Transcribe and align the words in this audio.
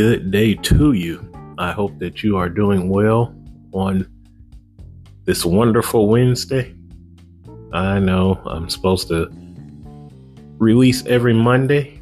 good 0.00 0.30
day 0.30 0.54
to 0.54 0.92
you. 0.92 1.30
I 1.58 1.72
hope 1.72 1.98
that 1.98 2.22
you 2.22 2.38
are 2.38 2.48
doing 2.48 2.88
well 2.88 3.34
on 3.72 4.08
this 5.26 5.44
wonderful 5.44 6.08
Wednesday. 6.08 6.74
I 7.74 7.98
know 7.98 8.40
I'm 8.46 8.70
supposed 8.70 9.08
to 9.08 9.28
release 10.56 11.04
every 11.04 11.34
Monday. 11.34 12.00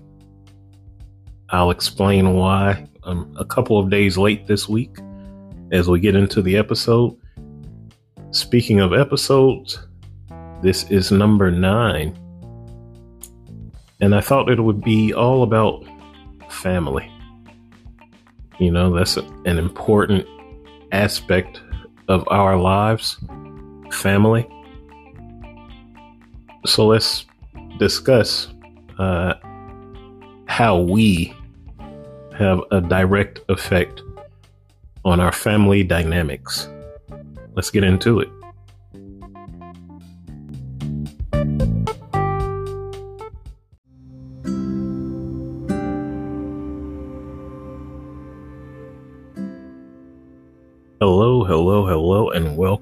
I'll 1.50 1.72
explain 1.72 2.34
why 2.34 2.86
I'm 3.02 3.36
a 3.36 3.44
couple 3.44 3.80
of 3.80 3.90
days 3.90 4.16
late 4.16 4.46
this 4.46 4.68
week 4.68 4.96
as 5.72 5.88
we 5.88 5.98
get 5.98 6.14
into 6.14 6.40
the 6.40 6.56
episode. 6.56 7.16
Speaking 8.30 8.78
of 8.78 8.92
episodes, 8.92 9.76
this 10.62 10.88
is 10.88 11.10
number 11.10 11.50
nine. 11.50 12.16
And 14.00 14.14
I 14.14 14.20
thought 14.20 14.48
it 14.48 14.60
would 14.60 14.82
be 14.82 15.12
all 15.12 15.42
about 15.42 15.84
family. 16.48 17.10
You 18.58 18.70
know, 18.72 18.92
that's 18.92 19.16
an 19.16 19.58
important 19.58 20.26
aspect 20.92 21.60
of 22.08 22.26
our 22.28 22.56
lives 22.56 23.18
family. 23.92 24.46
So 26.66 26.86
let's 26.86 27.26
discuss 27.78 28.48
uh, 28.98 29.34
how 30.46 30.78
we 30.78 31.34
have 32.36 32.60
a 32.70 32.80
direct 32.80 33.40
effect 33.48 34.02
on 35.04 35.20
our 35.20 35.32
family 35.32 35.82
dynamics. 35.82 36.68
Let's 37.54 37.70
get 37.70 37.84
into 37.84 38.20
it. 38.20 38.28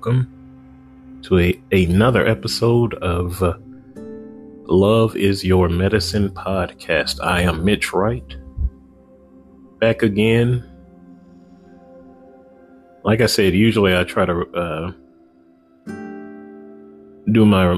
Welcome 0.07 1.21
to 1.21 1.39
a, 1.41 1.61
another 1.73 2.25
episode 2.25 2.95
of 2.95 3.43
uh, 3.43 3.55
Love 4.69 5.17
is 5.17 5.45
Your 5.45 5.69
Medicine 5.69 6.31
podcast. 6.31 7.19
I 7.25 7.43
am 7.43 7.65
Mitch 7.65 7.93
Wright, 7.93 8.37
back 9.81 10.03
again. 10.05 10.65
Like 13.03 13.21
I 13.21 13.27
said, 13.27 13.55
usually 13.55 13.97
I 13.97 14.05
try 14.05 14.27
to 14.27 14.43
uh, 14.53 14.93
do 17.33 17.45
my 17.45 17.77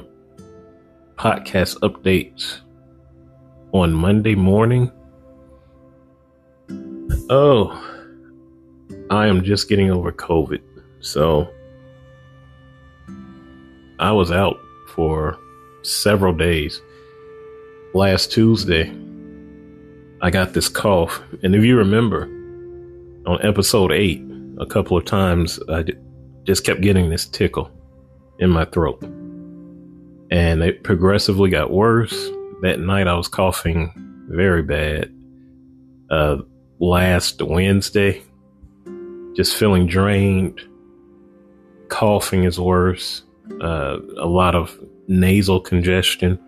podcast 1.17 1.79
updates 1.81 2.59
on 3.73 3.95
Monday 3.95 4.35
morning. 4.35 4.93
Oh, 7.31 7.73
I 9.09 9.29
am 9.29 9.43
just 9.43 9.71
getting 9.71 9.91
over 9.91 10.13
COVID. 10.13 10.61
So 11.01 11.49
I 13.99 14.13
was 14.13 14.31
out 14.31 14.61
for 14.87 15.39
several 15.83 16.33
days. 16.33 16.81
Last 17.95 18.31
Tuesday, 18.31 18.93
I 20.23 20.31
got 20.31 20.53
this 20.53 20.69
cough. 20.69 21.21
And 21.43 21.55
if 21.55 21.65
you 21.65 21.77
remember, 21.77 22.25
on 23.27 23.45
episode 23.45 23.91
eight, 23.91 24.23
a 24.59 24.67
couple 24.67 24.97
of 24.97 25.05
times 25.05 25.59
I 25.69 25.85
just 26.45 26.65
kept 26.65 26.81
getting 26.81 27.11
this 27.11 27.27
tickle 27.27 27.71
in 28.39 28.51
my 28.51 28.65
throat. 28.67 29.03
And 30.31 30.63
it 30.63 30.85
progressively 30.85 31.51
got 31.51 31.73
worse. 31.73 32.31
That 32.63 32.79
night 32.79 33.09
I 33.09 33.15
was 33.15 33.29
coughing 33.29 33.93
very 34.29 34.63
bad. 34.63 35.13
Uh, 36.11 36.39
last 36.79 37.43
Wednesday, 37.43 38.23
just 39.35 39.57
feeling 39.57 39.87
drained. 39.87 40.61
Coughing 41.89 42.45
is 42.45 42.61
worse. 42.61 43.23
Uh, 43.61 43.99
a 44.17 44.27
lot 44.27 44.55
of 44.55 44.79
nasal 45.09 45.61
congestion. 45.61 46.39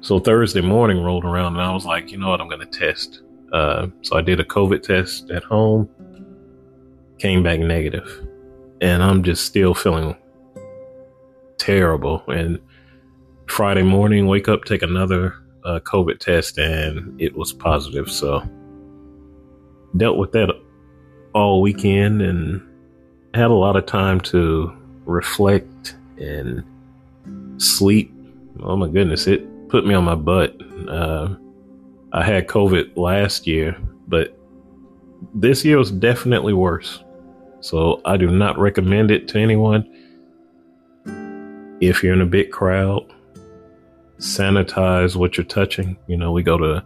So 0.00 0.18
Thursday 0.18 0.60
morning 0.60 1.02
rolled 1.02 1.24
around 1.24 1.54
and 1.54 1.62
I 1.62 1.72
was 1.72 1.86
like, 1.86 2.10
you 2.10 2.18
know 2.18 2.30
what, 2.30 2.40
I'm 2.40 2.48
going 2.48 2.60
to 2.60 2.66
test. 2.66 3.22
Uh, 3.52 3.86
so 4.02 4.16
I 4.16 4.20
did 4.20 4.40
a 4.40 4.44
COVID 4.44 4.82
test 4.82 5.30
at 5.30 5.44
home, 5.44 5.88
came 7.18 7.42
back 7.42 7.60
negative, 7.60 8.26
and 8.80 9.02
I'm 9.02 9.22
just 9.22 9.44
still 9.44 9.74
feeling 9.74 10.16
terrible. 11.58 12.24
And 12.28 12.58
Friday 13.46 13.82
morning, 13.82 14.26
wake 14.26 14.48
up, 14.48 14.64
take 14.64 14.82
another 14.82 15.36
uh, 15.64 15.80
COVID 15.80 16.18
test, 16.18 16.58
and 16.58 17.20
it 17.20 17.36
was 17.36 17.52
positive. 17.52 18.10
So 18.10 18.42
dealt 19.96 20.16
with 20.16 20.32
that 20.32 20.48
all 21.34 21.60
weekend 21.60 22.22
and 22.22 22.60
had 23.34 23.50
a 23.50 23.54
lot 23.54 23.76
of 23.76 23.86
time 23.86 24.20
to 24.20 24.76
reflect 25.04 25.96
and 26.18 26.62
sleep. 27.58 28.12
Oh 28.62 28.76
my 28.76 28.88
goodness, 28.88 29.26
it 29.26 29.68
put 29.68 29.86
me 29.86 29.94
on 29.94 30.04
my 30.04 30.14
butt. 30.14 30.56
Uh, 30.88 31.34
I 32.12 32.22
had 32.22 32.46
COVID 32.46 32.96
last 32.96 33.46
year, 33.46 33.76
but 34.08 34.36
this 35.34 35.64
year 35.64 35.78
was 35.78 35.90
definitely 35.90 36.52
worse. 36.52 37.02
So 37.60 38.00
I 38.04 38.16
do 38.16 38.30
not 38.30 38.58
recommend 38.58 39.10
it 39.10 39.28
to 39.28 39.38
anyone. 39.38 39.88
If 41.80 42.02
you're 42.02 42.12
in 42.12 42.20
a 42.20 42.26
big 42.26 42.50
crowd, 42.50 43.10
sanitize 44.18 45.16
what 45.16 45.36
you're 45.36 45.44
touching. 45.44 45.96
You 46.06 46.16
know, 46.16 46.32
we 46.32 46.42
go 46.42 46.58
to 46.58 46.84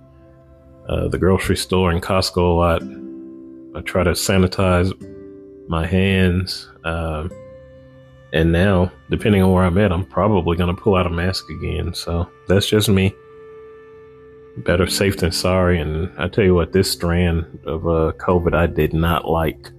uh, 0.89 1.09
the 1.09 1.19
grocery 1.19 1.57
store 1.57 1.91
and 1.91 2.03
Costco 2.03 2.37
a 2.37 2.41
lot 2.41 2.83
I 3.77 3.83
try 3.83 4.03
to 4.05 4.13
sanitize 4.13 4.91
my 5.69 5.87
hands. 5.87 6.71
Um, 6.85 7.31
and 8.33 8.53
now, 8.53 8.91
depending 9.11 9.43
on 9.43 9.53
where 9.53 9.65
I'm 9.65 9.79
at, 9.79 9.93
I'm 9.93 10.05
probably 10.05 10.57
going 10.57 10.75
to 10.75 10.81
pull 10.81 10.97
out 10.97 11.07
a 11.07 11.11
mask 11.11 11.49
again. 11.51 11.95
So 11.95 12.29
that's 12.49 12.67
just 12.69 12.89
me. 12.89 13.15
Better 14.59 14.87
safe 14.87 15.19
than 15.19 15.33
sorry. 15.33 15.79
And 15.79 16.11
I 16.19 16.29
tell 16.29 16.45
you 16.45 16.55
what, 16.55 16.73
this 16.73 16.91
strand 16.91 17.45
of 17.67 17.87
uh, 17.87 18.13
COVID 18.19 18.55
I 18.55 18.67
did 18.67 18.93
not 18.93 19.29
like. 19.29 19.71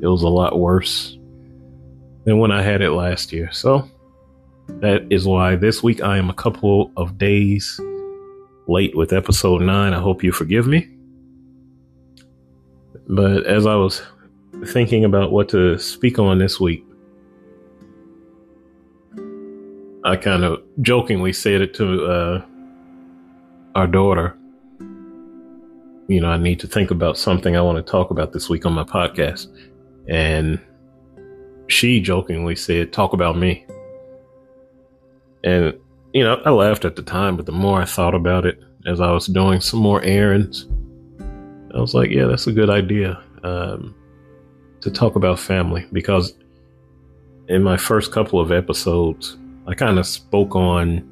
It 0.00 0.06
was 0.06 0.22
a 0.22 0.28
lot 0.28 0.58
worse 0.58 1.18
than 2.24 2.38
when 2.38 2.52
I 2.52 2.62
had 2.62 2.82
it 2.82 2.90
last 2.90 3.32
year. 3.32 3.50
So 3.52 3.88
that 4.68 5.06
is 5.10 5.26
why 5.26 5.56
this 5.56 5.82
week 5.82 6.02
I 6.02 6.18
am 6.18 6.30
a 6.30 6.34
couple 6.34 6.92
of 6.96 7.18
days 7.18 7.80
late 8.68 8.96
with 8.96 9.12
episode 9.12 9.62
nine. 9.62 9.92
I 9.92 10.00
hope 10.00 10.22
you 10.22 10.32
forgive 10.32 10.66
me. 10.66 10.88
But 13.08 13.46
as 13.46 13.66
I 13.66 13.74
was 13.74 14.02
thinking 14.66 15.04
about 15.04 15.32
what 15.32 15.48
to 15.50 15.78
speak 15.78 16.18
on 16.18 16.38
this 16.38 16.60
week, 16.60 16.84
I 20.04 20.16
kind 20.16 20.44
of 20.44 20.60
jokingly 20.80 21.32
said 21.32 21.60
it 21.60 21.74
to 21.74 22.04
uh, 22.04 22.44
our 23.74 23.86
daughter. 23.86 24.36
You 26.08 26.20
know, 26.20 26.28
I 26.28 26.36
need 26.36 26.60
to 26.60 26.66
think 26.66 26.90
about 26.90 27.16
something 27.16 27.56
I 27.56 27.62
want 27.62 27.84
to 27.84 27.90
talk 27.90 28.10
about 28.10 28.32
this 28.32 28.48
week 28.48 28.66
on 28.66 28.72
my 28.72 28.84
podcast. 28.84 29.46
And 30.08 30.60
she 31.68 32.00
jokingly 32.00 32.56
said, 32.56 32.92
Talk 32.92 33.12
about 33.12 33.38
me. 33.38 33.64
And, 35.44 35.78
you 36.12 36.24
know, 36.24 36.40
I 36.44 36.50
laughed 36.50 36.84
at 36.84 36.96
the 36.96 37.02
time, 37.02 37.36
but 37.36 37.46
the 37.46 37.52
more 37.52 37.80
I 37.80 37.84
thought 37.84 38.14
about 38.14 38.44
it 38.44 38.60
as 38.86 39.00
I 39.00 39.10
was 39.12 39.26
doing 39.26 39.60
some 39.60 39.80
more 39.80 40.02
errands, 40.02 40.68
I 41.74 41.80
was 41.80 41.94
like, 41.94 42.10
yeah, 42.10 42.26
that's 42.26 42.46
a 42.46 42.52
good 42.52 42.70
idea 42.70 43.22
um, 43.44 43.94
to 44.80 44.90
talk 44.90 45.16
about 45.16 45.38
family 45.38 45.86
because 45.92 46.34
in 47.48 47.62
my 47.62 47.76
first 47.76 48.12
couple 48.12 48.40
of 48.40 48.52
episodes, 48.52 49.36
I 49.66 49.74
kind 49.74 49.98
of 49.98 50.06
spoke 50.06 50.54
on 50.56 51.08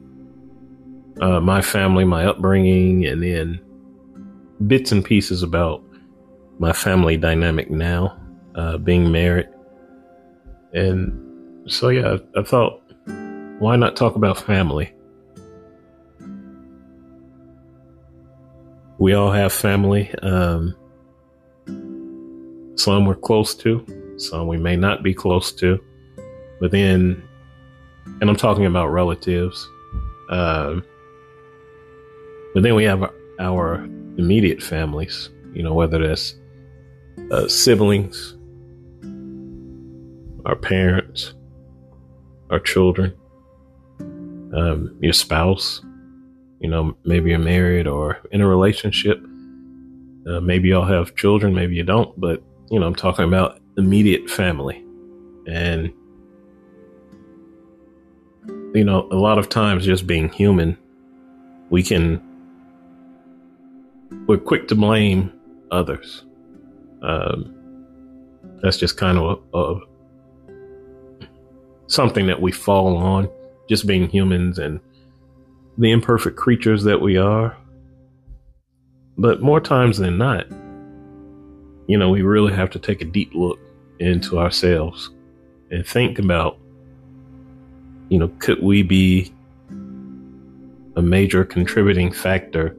uh, 1.20 1.40
my 1.40 1.62
family, 1.62 2.04
my 2.04 2.26
upbringing, 2.26 3.06
and 3.06 3.22
then 3.22 3.60
bits 4.66 4.92
and 4.92 5.04
pieces 5.04 5.42
about 5.42 5.82
my 6.58 6.72
family 6.72 7.16
dynamic 7.16 7.70
now, 7.70 8.18
uh, 8.54 8.76
being 8.78 9.10
married. 9.10 9.48
And 10.72 11.70
so, 11.70 11.88
yeah, 11.88 12.16
I, 12.36 12.40
I 12.40 12.42
thought, 12.42 12.82
why 13.58 13.76
not 13.76 13.96
talk 13.96 14.16
about 14.16 14.38
family? 14.38 14.92
we 19.00 19.14
all 19.14 19.32
have 19.32 19.50
family. 19.52 20.14
Um, 20.22 20.76
some 22.76 23.06
we're 23.06 23.14
close 23.16 23.54
to, 23.56 24.14
some 24.18 24.46
we 24.46 24.58
may 24.58 24.76
not 24.76 25.02
be 25.02 25.14
close 25.14 25.52
to. 25.52 25.82
But 26.60 26.70
then, 26.70 27.22
and 28.20 28.28
I'm 28.28 28.36
talking 28.36 28.66
about 28.66 28.88
relatives. 28.88 29.68
Um, 30.28 30.84
but 32.54 32.62
then 32.62 32.74
we 32.74 32.84
have 32.84 33.10
our 33.38 33.76
immediate 34.18 34.62
families, 34.62 35.30
you 35.52 35.62
know, 35.62 35.74
whether 35.74 36.06
that's 36.06 36.34
uh, 37.30 37.48
siblings, 37.48 38.36
our 40.44 40.56
parents, 40.56 41.34
our 42.50 42.60
children, 42.60 43.14
um, 44.00 44.96
your 45.00 45.12
spouse, 45.12 45.80
you 46.60 46.68
know, 46.68 46.96
maybe 47.04 47.30
you're 47.30 47.38
married 47.38 47.86
or 47.86 48.18
in 48.32 48.40
a 48.40 48.46
relationship. 48.46 49.22
Uh, 50.28 50.40
maybe 50.40 50.68
y'all 50.68 50.84
have 50.84 51.14
children, 51.16 51.54
maybe 51.54 51.74
you 51.74 51.82
don't, 51.82 52.18
but 52.20 52.42
you 52.70 52.78
know, 52.78 52.86
I'm 52.86 52.94
talking 52.94 53.24
about 53.24 53.60
immediate 53.76 54.28
family. 54.28 54.84
And, 55.46 55.92
you 58.74 58.84
know, 58.84 59.08
a 59.10 59.16
lot 59.16 59.38
of 59.38 59.48
times 59.48 59.84
just 59.84 60.06
being 60.06 60.28
human, 60.28 60.76
we 61.70 61.82
can, 61.82 62.22
we're 64.26 64.38
quick 64.38 64.68
to 64.68 64.74
blame 64.74 65.32
others. 65.70 66.24
Um, 67.02 67.54
that's 68.62 68.76
just 68.76 68.96
kind 68.96 69.18
of 69.18 69.42
a, 69.54 69.58
a, 69.58 69.80
something 71.86 72.26
that 72.26 72.40
we 72.40 72.52
fall 72.52 72.96
on, 72.96 73.28
just 73.68 73.86
being 73.86 74.08
humans 74.08 74.58
and 74.58 74.80
the 75.78 75.90
imperfect 75.90 76.36
creatures 76.36 76.84
that 76.84 77.00
we 77.00 77.16
are. 77.16 77.56
But 79.16 79.42
more 79.42 79.60
times 79.60 79.98
than 79.98 80.18
not, 80.18 80.46
you 81.88 81.98
know, 81.98 82.10
we 82.10 82.22
really 82.22 82.52
have 82.52 82.70
to 82.70 82.78
take 82.78 83.02
a 83.02 83.04
deep 83.04 83.34
look 83.34 83.58
into 83.98 84.38
ourselves 84.38 85.10
and 85.70 85.86
think 85.86 86.18
about, 86.18 86.58
you 88.10 88.18
know, 88.18 88.28
could 88.40 88.62
we 88.62 88.82
be 88.82 89.32
a 90.96 91.02
major 91.02 91.44
contributing 91.44 92.12
factor 92.12 92.76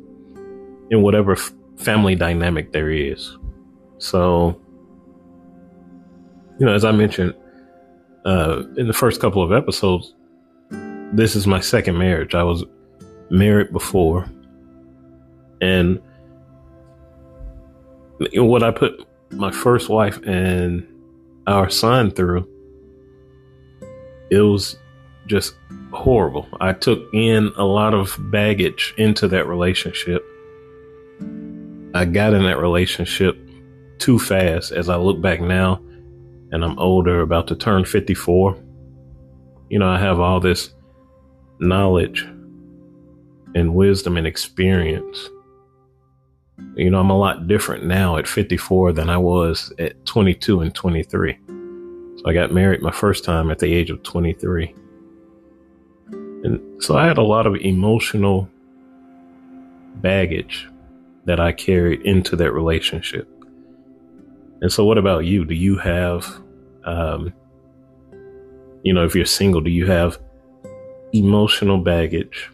in 0.91 1.01
whatever 1.01 1.31
f- 1.31 1.53
family 1.77 2.15
dynamic 2.15 2.73
there 2.73 2.91
is? 2.91 3.37
So, 3.97 4.59
you 6.59 6.65
know, 6.65 6.73
as 6.73 6.83
I 6.83 6.91
mentioned 6.91 7.33
uh, 8.25 8.63
in 8.77 8.87
the 8.87 8.93
first 8.93 9.21
couple 9.21 9.41
of 9.41 9.51
episodes, 9.51 10.13
this 11.13 11.35
is 11.35 11.47
my 11.47 11.61
second 11.61 11.97
marriage. 11.97 12.35
I 12.35 12.43
was 12.43 12.65
married 13.29 13.71
before, 13.71 14.29
and 15.61 15.99
what 18.33 18.63
I 18.63 18.71
put 18.71 19.07
my 19.31 19.51
first 19.51 19.87
wife 19.87 20.19
and 20.25 20.85
our 21.47 21.69
son 21.69 22.11
through, 22.11 22.47
it 24.29 24.41
was 24.41 24.75
just 25.31 25.55
horrible. 25.91 26.47
I 26.59 26.73
took 26.73 27.01
in 27.13 27.51
a 27.57 27.63
lot 27.63 27.93
of 27.93 28.15
baggage 28.31 28.93
into 28.97 29.27
that 29.29 29.47
relationship. 29.47 30.23
I 31.93 32.05
got 32.05 32.33
in 32.33 32.43
that 32.43 32.59
relationship 32.59 33.37
too 33.97 34.19
fast 34.19 34.71
as 34.71 34.89
I 34.89 34.97
look 34.97 35.21
back 35.21 35.41
now 35.41 35.81
and 36.51 36.63
I'm 36.63 36.77
older, 36.77 37.21
about 37.21 37.47
to 37.47 37.55
turn 37.55 37.85
54. 37.85 38.61
You 39.69 39.79
know, 39.79 39.87
I 39.87 39.99
have 39.99 40.19
all 40.19 40.39
this 40.39 40.73
knowledge 41.59 42.21
and 43.55 43.73
wisdom 43.73 44.17
and 44.17 44.27
experience 44.27 45.29
you 46.75 46.89
know, 46.89 46.99
I'm 46.99 47.09
a 47.09 47.17
lot 47.17 47.47
different 47.47 47.85
now 47.85 48.17
at 48.17 48.27
54 48.27 48.93
than 48.93 49.09
I 49.09 49.17
was 49.17 49.73
at 49.77 50.05
22 50.05 50.61
and 50.61 50.73
23. 50.73 51.37
So 52.17 52.23
I 52.25 52.33
got 52.33 52.53
married 52.53 52.81
my 52.81 52.91
first 52.91 53.23
time 53.23 53.51
at 53.51 53.59
the 53.59 53.73
age 53.73 53.89
of 53.89 54.01
23. 54.03 54.73
And 56.43 56.83
so 56.83 56.97
I 56.97 57.05
had 57.05 57.17
a 57.17 57.23
lot 57.23 57.45
of 57.45 57.55
emotional 57.55 58.49
baggage 59.95 60.67
that 61.25 61.39
I 61.39 61.51
carried 61.51 62.01
into 62.01 62.35
that 62.37 62.51
relationship. 62.51 63.27
And 64.61 64.71
so, 64.71 64.85
what 64.85 64.97
about 64.97 65.25
you? 65.25 65.45
Do 65.45 65.53
you 65.53 65.77
have, 65.77 66.25
um, 66.83 67.33
you 68.83 68.93
know, 68.93 69.03
if 69.03 69.15
you're 69.15 69.25
single, 69.25 69.61
do 69.61 69.69
you 69.69 69.85
have 69.87 70.19
emotional 71.13 71.77
baggage 71.77 72.49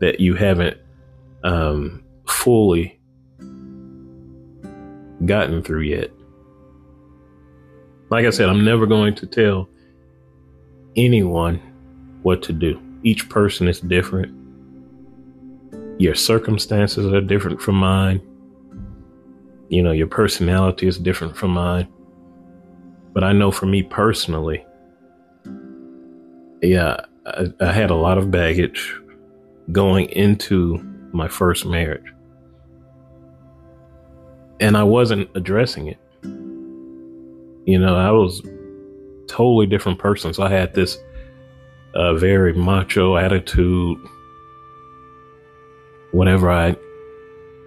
that 0.00 0.18
you 0.20 0.34
haven't 0.34 0.78
um, 1.44 2.02
fully 2.26 2.98
gotten 5.24 5.62
through 5.62 5.82
yet. 5.82 6.10
Like 8.10 8.26
I 8.26 8.30
said, 8.30 8.48
I'm 8.48 8.64
never 8.64 8.86
going 8.86 9.14
to 9.16 9.26
tell 9.26 9.68
anyone 10.96 11.60
what 12.22 12.42
to 12.42 12.52
do. 12.52 12.80
Each 13.02 13.28
person 13.28 13.68
is 13.68 13.80
different. 13.80 14.34
Your 16.00 16.14
circumstances 16.14 17.12
are 17.12 17.20
different 17.20 17.60
from 17.60 17.76
mine. 17.76 18.20
You 19.68 19.82
know, 19.82 19.92
your 19.92 20.06
personality 20.06 20.86
is 20.86 20.98
different 20.98 21.36
from 21.36 21.52
mine. 21.52 21.88
But 23.12 23.24
I 23.24 23.32
know 23.32 23.50
for 23.50 23.66
me 23.66 23.82
personally, 23.82 24.64
yeah, 26.62 26.96
I, 27.26 27.46
I 27.60 27.72
had 27.72 27.90
a 27.90 27.94
lot 27.94 28.18
of 28.18 28.30
baggage 28.30 28.94
going 29.72 30.08
into 30.10 30.78
my 31.12 31.28
first 31.28 31.66
marriage 31.66 32.12
and 34.60 34.76
I 34.76 34.84
wasn't 34.84 35.28
addressing 35.34 35.88
it. 35.88 35.98
You 37.66 37.78
know, 37.78 37.96
I 37.96 38.10
was 38.10 38.42
totally 39.26 39.66
different 39.66 39.98
person. 39.98 40.34
So 40.34 40.42
I 40.42 40.50
had 40.50 40.74
this 40.74 40.98
uh, 41.94 42.14
very 42.14 42.52
macho 42.52 43.16
attitude. 43.16 43.98
Whatever 46.12 46.50
I, 46.50 46.76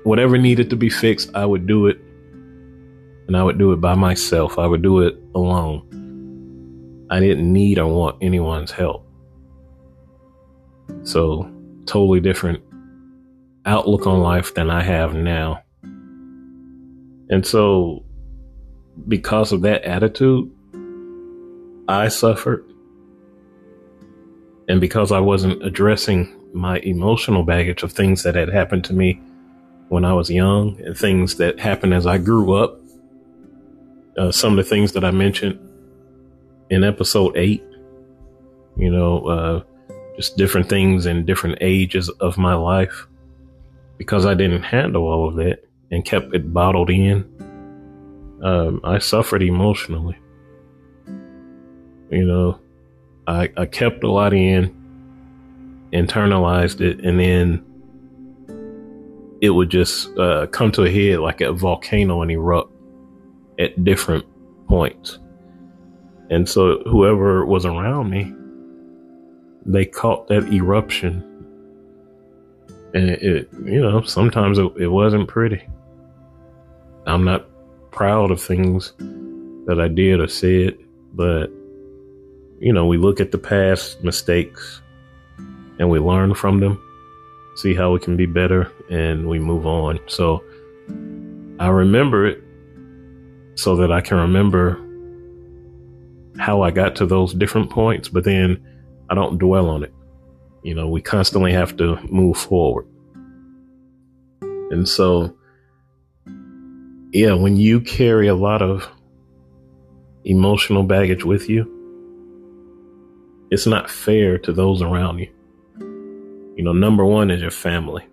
whatever 0.03 0.37
needed 0.37 0.69
to 0.69 0.75
be 0.75 0.89
fixed, 0.89 1.29
I 1.33 1.45
would 1.45 1.65
do 1.65 1.87
it, 1.87 1.97
and 3.27 3.37
I 3.37 3.43
would 3.43 3.57
do 3.57 3.71
it 3.71 3.77
by 3.77 3.95
myself. 3.95 4.59
I 4.59 4.67
would 4.67 4.81
do 4.81 5.01
it 5.01 5.15
alone. 5.33 5.87
I 7.09 7.19
didn't 7.19 7.51
need 7.51 7.77
or 7.77 7.87
want 7.87 8.17
anyone's 8.21 8.71
help. 8.71 9.07
So, 11.03 11.49
totally 11.85 12.19
different 12.19 12.61
outlook 13.65 14.07
on 14.07 14.19
life 14.19 14.53
than 14.53 14.69
I 14.69 14.83
have 14.83 15.13
now. 15.13 15.61
And 17.29 17.45
so, 17.45 18.03
because 19.07 19.51
of 19.51 19.61
that 19.61 19.83
attitude, 19.83 20.51
I 21.87 22.07
suffered. 22.09 22.72
And 24.67 24.79
because 24.79 25.11
I 25.11 25.19
wasn't 25.19 25.63
addressing 25.63 26.33
my 26.53 26.79
emotional 26.79 27.43
baggage 27.43 27.83
of 27.83 27.91
things 27.91 28.23
that 28.23 28.35
had 28.35 28.49
happened 28.49 28.83
to 28.85 28.93
me 28.93 29.21
when 29.89 30.05
I 30.05 30.13
was 30.13 30.29
young 30.29 30.79
and 30.81 30.97
things 30.97 31.35
that 31.37 31.59
happened 31.59 31.93
as 31.93 32.07
I 32.07 32.17
grew 32.17 32.53
up, 32.53 32.79
uh, 34.17 34.31
some 34.31 34.51
of 34.51 34.57
the 34.57 34.69
things 34.69 34.93
that 34.93 35.03
I 35.03 35.11
mentioned 35.11 35.59
in 36.69 36.83
episode 36.83 37.35
eight, 37.35 37.63
you 38.77 38.89
know, 38.89 39.25
uh, 39.25 39.63
just 40.15 40.37
different 40.37 40.69
things 40.69 41.05
in 41.05 41.25
different 41.25 41.57
ages 41.61 42.09
of 42.09 42.37
my 42.37 42.53
life, 42.53 43.07
because 43.97 44.25
I 44.25 44.33
didn't 44.33 44.63
handle 44.63 45.03
all 45.03 45.27
of 45.27 45.35
that 45.35 45.63
and 45.91 46.05
kept 46.05 46.33
it 46.33 46.53
bottled 46.53 46.89
in, 46.89 47.25
um, 48.43 48.79
I 48.83 48.99
suffered 48.99 49.43
emotionally. 49.43 50.17
You 52.09 52.25
know, 52.25 52.59
I, 53.27 53.51
I 53.55 53.65
kept 53.65 54.03
a 54.03 54.11
lot 54.11 54.33
in, 54.33 54.73
internalized 55.91 56.81
it, 56.81 56.99
and 57.05 57.19
then 57.19 57.65
it 59.41 59.49
would 59.49 59.69
just 59.69 60.17
uh, 60.17 60.47
come 60.47 60.71
to 60.71 60.83
a 60.83 60.89
head 60.89 61.19
like 61.19 61.41
a 61.41 61.51
volcano 61.53 62.21
and 62.21 62.31
erupt 62.31 62.71
at 63.59 63.83
different 63.83 64.25
points. 64.67 65.19
And 66.29 66.47
so 66.47 66.81
whoever 66.85 67.45
was 67.45 67.65
around 67.65 68.09
me, 68.09 68.33
they 69.65 69.85
caught 69.85 70.27
that 70.29 70.51
eruption. 70.51 71.21
And 72.93 73.09
it, 73.09 73.21
it 73.21 73.49
you 73.65 73.81
know, 73.81 74.01
sometimes 74.01 74.57
it, 74.57 74.71
it 74.77 74.87
wasn't 74.87 75.27
pretty. 75.27 75.61
I'm 77.05 77.23
not 77.23 77.45
proud 77.91 78.31
of 78.31 78.41
things 78.41 78.93
that 79.67 79.79
I 79.79 79.87
did 79.87 80.19
or 80.19 80.27
said, 80.27 80.77
but 81.13 81.51
you 82.63 82.71
know, 82.71 82.85
we 82.85 82.95
look 82.95 83.19
at 83.19 83.33
the 83.33 83.37
past 83.37 84.01
mistakes 84.05 84.81
and 85.79 85.89
we 85.89 85.99
learn 85.99 86.33
from 86.33 86.61
them, 86.61 86.81
see 87.57 87.73
how 87.75 87.91
we 87.91 87.99
can 87.99 88.15
be 88.15 88.25
better, 88.25 88.71
and 88.89 89.27
we 89.27 89.37
move 89.37 89.67
on. 89.67 89.99
So 90.07 90.41
I 91.59 91.67
remember 91.67 92.25
it 92.25 92.41
so 93.55 93.75
that 93.75 93.91
I 93.91 93.99
can 93.99 94.17
remember 94.17 94.79
how 96.39 96.61
I 96.61 96.71
got 96.71 96.95
to 96.95 97.05
those 97.05 97.33
different 97.33 97.69
points, 97.69 98.07
but 98.07 98.23
then 98.23 98.65
I 99.09 99.13
don't 99.13 99.37
dwell 99.37 99.69
on 99.69 99.83
it. 99.83 99.93
You 100.63 100.73
know, 100.73 100.87
we 100.87 101.01
constantly 101.01 101.51
have 101.51 101.75
to 101.77 101.97
move 102.09 102.37
forward. 102.37 102.87
And 104.71 104.87
so 104.87 105.35
yeah, 107.11 107.33
when 107.33 107.57
you 107.57 107.81
carry 107.81 108.29
a 108.29 108.35
lot 108.35 108.61
of 108.61 108.87
emotional 110.23 110.83
baggage 110.83 111.25
with 111.25 111.49
you, 111.49 111.72
it's 113.53 113.67
not 113.67 113.89
fair 113.89 114.37
to 114.39 114.51
those 114.51 114.81
around 114.81 115.19
you. 115.19 115.29
You 116.55 116.63
know, 116.63 116.73
number 116.73 117.05
one 117.05 117.31
is 117.31 117.41
your 117.41 117.51
family. 117.51 118.03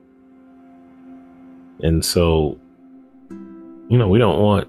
And 1.83 2.05
so, 2.05 2.59
you 3.31 3.99
know, 3.99 4.09
we 4.09 4.19
don't 4.19 4.41
want 4.41 4.69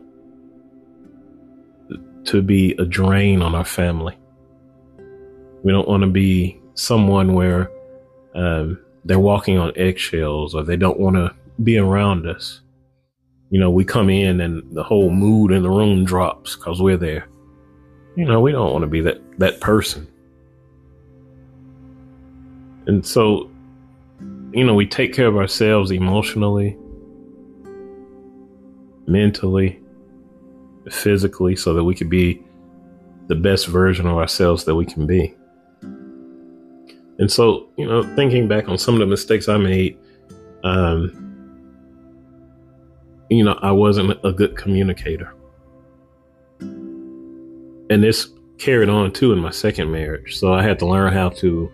to 2.25 2.41
be 2.41 2.73
a 2.79 2.85
drain 2.85 3.41
on 3.41 3.53
our 3.53 3.65
family. 3.65 4.17
We 5.63 5.71
don't 5.71 5.87
want 5.87 6.03
to 6.03 6.09
be 6.09 6.59
someone 6.73 7.33
where 7.33 7.69
um, 8.35 8.79
they're 9.03 9.19
walking 9.19 9.57
on 9.57 9.73
eggshells 9.75 10.55
or 10.55 10.63
they 10.63 10.77
don't 10.77 10.99
want 10.99 11.17
to 11.17 11.35
be 11.61 11.77
around 11.77 12.25
us 12.27 12.61
you 13.51 13.59
know, 13.59 13.69
we 13.69 13.83
come 13.83 14.09
in 14.09 14.39
and 14.39 14.63
the 14.75 14.81
whole 14.81 15.09
mood 15.09 15.51
in 15.51 15.61
the 15.61 15.69
room 15.69 16.05
drops 16.05 16.55
because 16.55 16.81
we're 16.81 16.97
there. 16.97 17.27
You 18.15 18.25
know, 18.25 18.39
we 18.39 18.53
don't 18.53 18.71
want 18.71 18.83
to 18.83 18.87
be 18.87 19.01
that, 19.01 19.19
that 19.39 19.59
person. 19.59 20.07
And 22.87 23.05
so, 23.05 23.49
you 24.51 24.63
know, 24.65 24.73
we 24.73 24.85
take 24.85 25.13
care 25.13 25.27
of 25.27 25.37
ourselves 25.37 25.91
emotionally, 25.91 26.77
mentally, 29.07 29.79
physically, 30.89 31.55
so 31.55 31.73
that 31.73 31.83
we 31.83 31.95
can 31.95 32.09
be 32.09 32.43
the 33.27 33.35
best 33.35 33.67
version 33.67 34.07
of 34.07 34.17
ourselves 34.17 34.65
that 34.65 34.75
we 34.75 34.85
can 34.85 35.05
be. 35.05 35.33
And 37.19 37.31
so, 37.31 37.69
you 37.77 37.85
know, 37.85 38.03
thinking 38.15 38.47
back 38.47 38.67
on 38.67 38.77
some 38.77 38.95
of 38.95 38.99
the 38.99 39.05
mistakes 39.05 39.47
I 39.47 39.57
made, 39.57 39.97
um, 40.63 41.17
you 43.29 43.43
know, 43.43 43.57
I 43.61 43.71
wasn't 43.71 44.19
a 44.23 44.31
good 44.31 44.57
communicator. 44.57 45.33
And 46.59 48.03
this 48.03 48.29
carried 48.57 48.89
on 48.89 49.11
too 49.11 49.33
in 49.33 49.39
my 49.39 49.51
second 49.51 49.91
marriage. 49.91 50.37
So 50.37 50.51
I 50.53 50.63
had 50.63 50.79
to 50.79 50.85
learn 50.85 51.13
how 51.13 51.29
to 51.29 51.71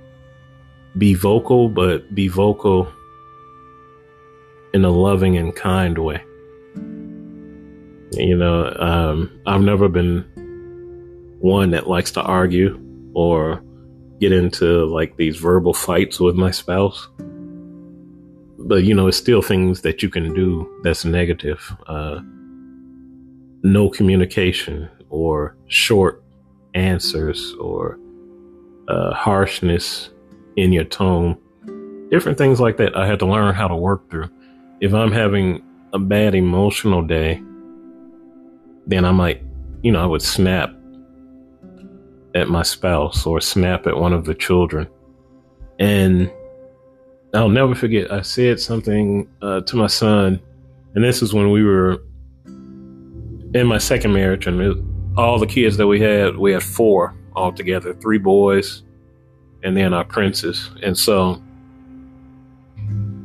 be 0.98 1.13
vocal, 1.13 1.70
but 1.70 2.13
be 2.13 2.27
vocal 2.27 2.92
in 4.74 4.84
a 4.86 4.89
loving 4.89 5.38
and 5.38 5.56
kind 5.56 5.98
way. 5.98 6.24
You 8.12 8.38
know, 8.38 8.74
um, 8.80 9.32
I've 9.46 9.62
never 9.62 9.89
been 9.89 10.25
one 11.39 11.72
that 11.72 11.88
likes 11.88 12.12
to 12.12 12.22
argue 12.22 12.80
or 13.13 13.62
get 14.20 14.32
into 14.32 14.86
like 14.86 15.18
these 15.18 15.38
verbal 15.38 15.74
fights 15.74 16.20
with 16.20 16.36
my 16.36 16.51
spouse 16.51 17.08
but 18.68 18.84
you 18.84 18.94
know, 18.94 19.08
it's 19.08 19.18
still 19.18 19.42
things 19.42 19.82
that 19.82 20.04
you 20.04 20.10
can 20.10 20.34
do 20.34 20.70
that's 20.84 21.06
negative. 21.06 21.75
Uh, 21.88 22.20
no 23.63 23.89
communication 23.89 24.89
or 25.10 25.56
short 25.68 26.24
answers 26.74 27.54
or 27.60 27.98
uh, 28.89 29.13
harshness 29.13 30.10
in 30.57 30.73
your 30.73 30.83
tone, 30.83 31.37
different 32.11 32.37
things 32.37 32.59
like 32.59 32.77
that. 32.77 32.97
I 32.97 33.07
had 33.07 33.19
to 33.19 33.25
learn 33.25 33.53
how 33.53 33.67
to 33.67 33.75
work 33.75 34.09
through. 34.09 34.29
If 34.81 34.93
I'm 34.93 35.11
having 35.11 35.63
a 35.93 35.99
bad 35.99 36.35
emotional 36.35 37.01
day, 37.01 37.41
then 38.85 39.05
I 39.05 39.11
might, 39.11 39.41
you 39.83 39.91
know, 39.91 40.03
I 40.03 40.05
would 40.05 40.21
snap 40.21 40.73
at 42.35 42.49
my 42.49 42.63
spouse 42.63 43.25
or 43.25 43.39
snap 43.39 43.87
at 43.87 43.97
one 43.97 44.13
of 44.13 44.25
the 44.25 44.33
children. 44.33 44.87
And 45.79 46.31
I'll 47.33 47.49
never 47.49 47.75
forget. 47.75 48.11
I 48.11 48.21
said 48.21 48.59
something 48.59 49.29
uh, 49.41 49.61
to 49.61 49.75
my 49.75 49.87
son, 49.87 50.41
and 50.95 51.03
this 51.03 51.21
is 51.21 51.33
when 51.33 51.51
we 51.51 51.63
were 51.63 52.01
in 52.45 53.67
my 53.67 53.77
second 53.77 54.13
marriage, 54.13 54.47
and 54.47 55.17
all 55.17 55.37
the 55.37 55.45
kids 55.45 55.77
that 55.77 55.87
we 55.87 55.99
had, 55.99 56.37
we 56.37 56.53
had 56.53 56.63
four 56.63 57.15
altogether, 57.35 57.93
three 57.93 58.17
boys, 58.17 58.83
and 59.63 59.75
then 59.75 59.93
our 59.93 60.05
princess. 60.05 60.69
And 60.83 60.97
so, 60.97 61.41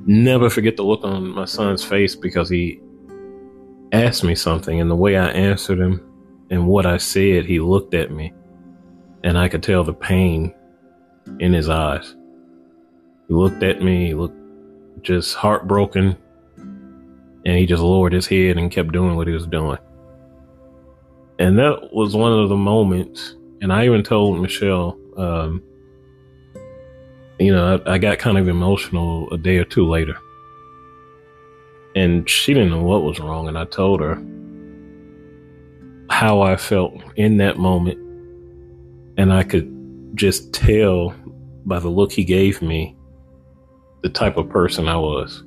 never 0.06 0.50
forget 0.50 0.76
the 0.76 0.82
look 0.82 1.04
on 1.04 1.28
my 1.28 1.44
son's 1.44 1.84
face 1.84 2.14
because 2.14 2.48
he 2.48 2.80
asked 3.92 4.24
me 4.24 4.34
something, 4.34 4.80
and 4.80 4.90
the 4.90 4.96
way 4.96 5.16
I 5.16 5.28
answered 5.28 5.78
him 5.78 6.00
and 6.52 6.66
what 6.66 6.84
I 6.84 6.98
said, 6.98 7.46
he 7.46 7.60
looked 7.60 7.94
at 7.94 8.10
me, 8.10 8.32
and 9.24 9.38
I 9.38 9.48
could 9.48 9.62
tell 9.62 9.84
the 9.84 9.94
pain 9.94 10.54
in 11.40 11.52
his 11.52 11.70
eyes. 11.70 12.14
He 13.28 13.34
looked 13.34 13.62
at 13.62 13.80
me, 13.80 14.08
he 14.08 14.14
looked 14.14 14.36
just 15.02 15.34
heartbroken, 15.34 16.16
and 16.58 17.56
he 17.56 17.64
just 17.64 17.82
lowered 17.82 18.12
his 18.12 18.26
head 18.26 18.58
and 18.58 18.70
kept 18.70 18.92
doing 18.92 19.16
what 19.16 19.26
he 19.26 19.32
was 19.32 19.46
doing. 19.46 19.78
And 21.38 21.58
that 21.58 21.92
was 21.92 22.14
one 22.14 22.32
of 22.32 22.50
the 22.50 22.56
moments, 22.56 23.34
and 23.62 23.72
I 23.72 23.86
even 23.86 24.02
told 24.02 24.40
Michelle, 24.40 24.98
um, 25.16 25.62
you 27.42 27.52
know, 27.52 27.80
I, 27.87 27.94
I 27.94 27.99
got 27.99 28.18
kind 28.18 28.38
of 28.38 28.49
emotional 28.49 29.30
a 29.32 29.38
day 29.38 29.58
or 29.58 29.64
two 29.64 29.88
later. 29.88 30.18
And 31.94 32.28
she 32.28 32.54
didn't 32.54 32.70
know 32.70 32.82
what 32.82 33.02
was 33.02 33.20
wrong, 33.20 33.49
and 33.49 33.58
I 33.58 33.64
told 33.66 34.00
her 34.00 34.22
how 36.08 36.40
I 36.40 36.56
felt 36.56 36.94
in 37.16 37.38
that 37.38 37.58
moment. 37.58 37.99
And 39.18 39.32
I 39.32 39.42
could 39.42 39.70
just 40.14 40.52
tell 40.52 41.14
by 41.66 41.78
the 41.78 41.88
look 41.88 42.12
he 42.12 42.25
gave 42.25 42.62
me 42.62 42.96
the 44.02 44.08
type 44.08 44.37
of 44.37 44.49
person 44.49 44.88
I 44.88 44.96
was. 44.96 45.44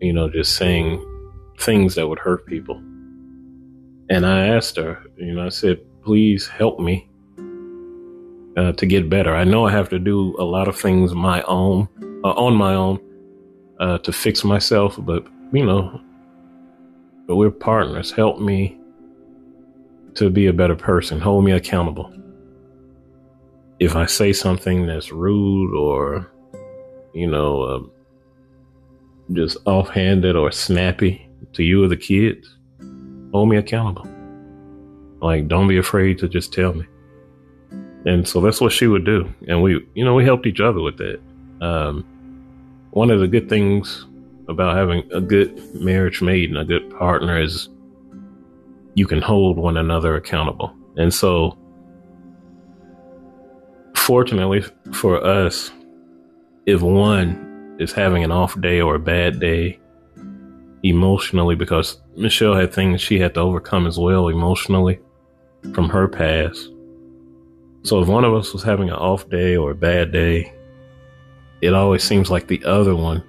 You 0.00 0.12
know, 0.12 0.28
just 0.28 0.56
saying 0.56 1.04
things 1.58 1.94
that 1.94 2.06
would 2.06 2.18
hurt 2.18 2.46
people. 2.46 2.76
And 4.10 4.24
I 4.24 4.46
asked 4.46 4.76
her, 4.76 5.02
you 5.16 5.34
know, 5.34 5.46
I 5.46 5.48
said, 5.48 5.80
please 6.02 6.46
help 6.46 6.78
me 6.78 7.07
uh, 8.58 8.72
to 8.72 8.86
get 8.86 9.08
better. 9.08 9.36
I 9.36 9.44
know 9.44 9.66
I 9.66 9.70
have 9.70 9.88
to 9.90 10.00
do 10.00 10.34
a 10.38 10.42
lot 10.42 10.66
of 10.66 10.76
things 10.76 11.14
my 11.14 11.42
own, 11.42 11.88
uh, 12.24 12.32
on 12.32 12.54
my 12.56 12.74
own, 12.74 12.98
uh, 13.78 13.98
to 13.98 14.12
fix 14.12 14.42
myself, 14.42 14.96
but 14.98 15.24
you 15.52 15.64
know, 15.64 16.00
but 17.26 17.36
we're 17.36 17.52
partners. 17.52 18.10
Help 18.10 18.40
me 18.40 18.76
to 20.14 20.28
be 20.28 20.46
a 20.46 20.52
better 20.52 20.74
person. 20.74 21.20
Hold 21.20 21.44
me 21.44 21.52
accountable. 21.52 22.12
If 23.78 23.94
I 23.94 24.06
say 24.06 24.32
something 24.32 24.86
that's 24.86 25.12
rude 25.12 25.72
or 25.76 26.28
you 27.14 27.28
know, 27.28 27.62
um, 27.62 27.92
just 29.32 29.56
offhanded 29.66 30.34
or 30.34 30.50
snappy 30.50 31.28
to 31.52 31.62
you 31.62 31.84
or 31.84 31.88
the 31.88 31.96
kids, 31.96 32.56
hold 33.32 33.48
me 33.50 33.56
accountable. 33.56 34.08
Like, 35.20 35.46
don't 35.46 35.68
be 35.68 35.78
afraid 35.78 36.18
to 36.18 36.28
just 36.28 36.52
tell 36.52 36.72
me. 36.74 36.86
And 38.08 38.26
so 38.26 38.40
that's 38.40 38.58
what 38.58 38.72
she 38.72 38.86
would 38.86 39.04
do. 39.04 39.30
And 39.48 39.62
we, 39.62 39.86
you 39.94 40.02
know, 40.02 40.14
we 40.14 40.24
helped 40.24 40.46
each 40.46 40.60
other 40.60 40.80
with 40.80 40.96
that. 40.96 41.20
Um, 41.60 42.06
one 42.92 43.10
of 43.10 43.20
the 43.20 43.28
good 43.28 43.50
things 43.50 44.06
about 44.48 44.78
having 44.78 45.06
a 45.12 45.20
good 45.20 45.74
marriage 45.74 46.22
mate 46.22 46.48
and 46.48 46.56
a 46.56 46.64
good 46.64 46.88
partner 46.96 47.38
is 47.38 47.68
you 48.94 49.06
can 49.06 49.20
hold 49.20 49.58
one 49.58 49.76
another 49.76 50.16
accountable. 50.16 50.74
And 50.96 51.12
so, 51.12 51.58
fortunately 53.94 54.64
for 54.94 55.22
us, 55.22 55.70
if 56.64 56.80
one 56.80 57.76
is 57.78 57.92
having 57.92 58.24
an 58.24 58.32
off 58.32 58.58
day 58.58 58.80
or 58.80 58.94
a 58.94 58.98
bad 58.98 59.38
day 59.38 59.78
emotionally, 60.82 61.56
because 61.56 62.00
Michelle 62.16 62.54
had 62.54 62.72
things 62.72 63.02
she 63.02 63.18
had 63.20 63.34
to 63.34 63.40
overcome 63.40 63.86
as 63.86 63.98
well 63.98 64.28
emotionally 64.28 64.98
from 65.74 65.90
her 65.90 66.08
past. 66.08 66.70
So 67.82 68.00
if 68.00 68.08
one 68.08 68.24
of 68.24 68.34
us 68.34 68.52
was 68.52 68.62
having 68.62 68.88
an 68.88 68.96
off 68.96 69.28
day 69.28 69.56
or 69.56 69.70
a 69.70 69.74
bad 69.74 70.12
day, 70.12 70.52
it 71.60 71.74
always 71.74 72.02
seems 72.02 72.30
like 72.30 72.48
the 72.48 72.64
other 72.64 72.94
one 72.94 73.22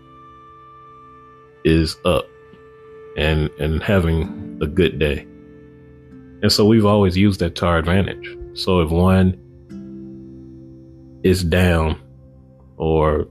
is 1.64 1.98
up 2.06 2.26
and 3.18 3.50
and 3.60 3.82
having 3.82 4.60
a 4.62 4.68
good 4.68 5.00
day. 5.00 5.26
And 6.42 6.52
so 6.52 6.66
we've 6.66 6.86
always 6.86 7.18
used 7.18 7.40
that 7.42 7.56
to 7.56 7.66
our 7.66 7.78
advantage. 7.78 8.38
So 8.54 8.82
if 8.82 8.90
one 8.90 9.38
is 11.24 11.44
down 11.44 12.02
or 12.78 13.28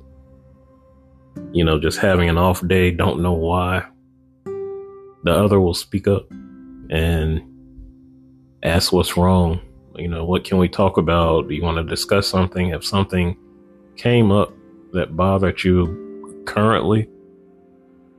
you 1.53 1.65
know 1.65 1.79
just 1.81 1.99
having 1.99 2.29
an 2.29 2.37
off 2.37 2.67
day 2.69 2.91
don't 2.91 3.21
know 3.21 3.33
why 3.33 3.83
the 4.45 5.33
other 5.33 5.59
will 5.59 5.75
speak 5.75 6.07
up 6.07 6.31
and 6.91 7.41
ask 8.63 8.93
what's 8.93 9.17
wrong 9.17 9.61
you 9.99 10.09
know 10.09 10.25
what 10.25 10.45
can 10.45 10.59
we 10.59 10.69
talk 10.69 10.97
about? 10.97 11.49
Do 11.49 11.55
you 11.55 11.63
want 11.63 11.79
to 11.79 11.85
discuss 11.85 12.27
something? 12.27 12.71
If 12.71 12.85
something 12.85 13.37
came 13.97 14.31
up 14.31 14.53
that 14.93 15.17
bothered 15.17 15.63
you 15.65 16.43
currently 16.47 17.09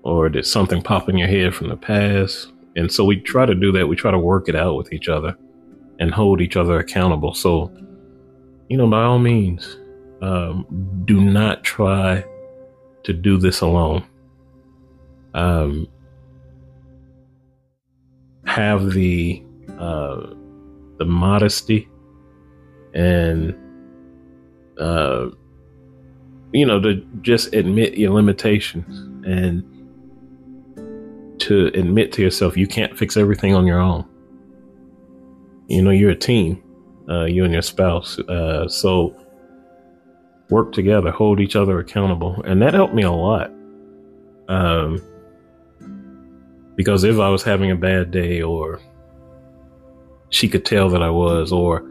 or 0.03 0.29
did 0.29 0.45
something 0.45 0.81
pop 0.81 1.09
in 1.09 1.17
your 1.17 1.27
head 1.27 1.55
from 1.55 1.69
the 1.69 1.77
past? 1.77 2.51
And 2.75 2.91
so 2.91 3.03
we 3.03 3.19
try 3.19 3.45
to 3.45 3.55
do 3.55 3.71
that. 3.73 3.87
We 3.87 3.95
try 3.95 4.11
to 4.11 4.19
work 4.19 4.49
it 4.49 4.55
out 4.55 4.75
with 4.75 4.93
each 4.93 5.09
other 5.09 5.37
and 5.99 6.13
hold 6.13 6.41
each 6.41 6.55
other 6.55 6.79
accountable. 6.79 7.33
So 7.33 7.71
you 8.69 8.77
know 8.77 8.87
by 8.87 9.03
all 9.03 9.19
means 9.19 9.77
um, 10.21 10.65
do 11.05 11.21
not 11.21 11.63
try 11.63 12.23
to 13.03 13.13
do 13.13 13.37
this 13.37 13.61
alone. 13.61 14.05
Um, 15.33 15.87
have 18.45 18.91
the 18.91 19.43
uh, 19.77 20.33
the 20.99 21.05
modesty 21.05 21.89
and 22.93 23.55
uh, 24.79 25.29
you 26.53 26.65
know 26.65 26.79
to 26.79 26.95
just 27.21 27.53
admit 27.53 27.97
your 27.97 28.11
limitations 28.11 28.99
and 29.25 29.63
to 31.39 31.67
admit 31.73 32.11
to 32.11 32.21
yourself 32.21 32.55
you 32.57 32.67
can't 32.67 32.97
fix 32.97 33.17
everything 33.17 33.55
on 33.55 33.65
your 33.65 33.79
own. 33.79 34.05
You 35.67 35.81
know 35.81 35.91
you're 35.91 36.11
a 36.11 36.15
team, 36.15 36.61
uh, 37.09 37.25
you 37.25 37.43
and 37.43 37.53
your 37.53 37.61
spouse. 37.63 38.19
Uh, 38.19 38.67
so 38.67 39.15
work 40.49 40.71
together, 40.73 41.11
hold 41.11 41.39
each 41.39 41.55
other 41.55 41.79
accountable. 41.79 42.41
And 42.43 42.61
that 42.61 42.73
helped 42.73 42.93
me 42.93 43.03
a 43.03 43.11
lot. 43.11 43.51
Um, 44.47 45.01
Because 46.75 47.03
if 47.03 47.19
I 47.19 47.29
was 47.29 47.43
having 47.43 47.71
a 47.71 47.75
bad 47.75 48.09
day 48.09 48.41
or 48.41 48.79
she 50.29 50.47
could 50.47 50.65
tell 50.65 50.89
that 50.89 51.01
I 51.01 51.09
was, 51.09 51.51
or 51.51 51.85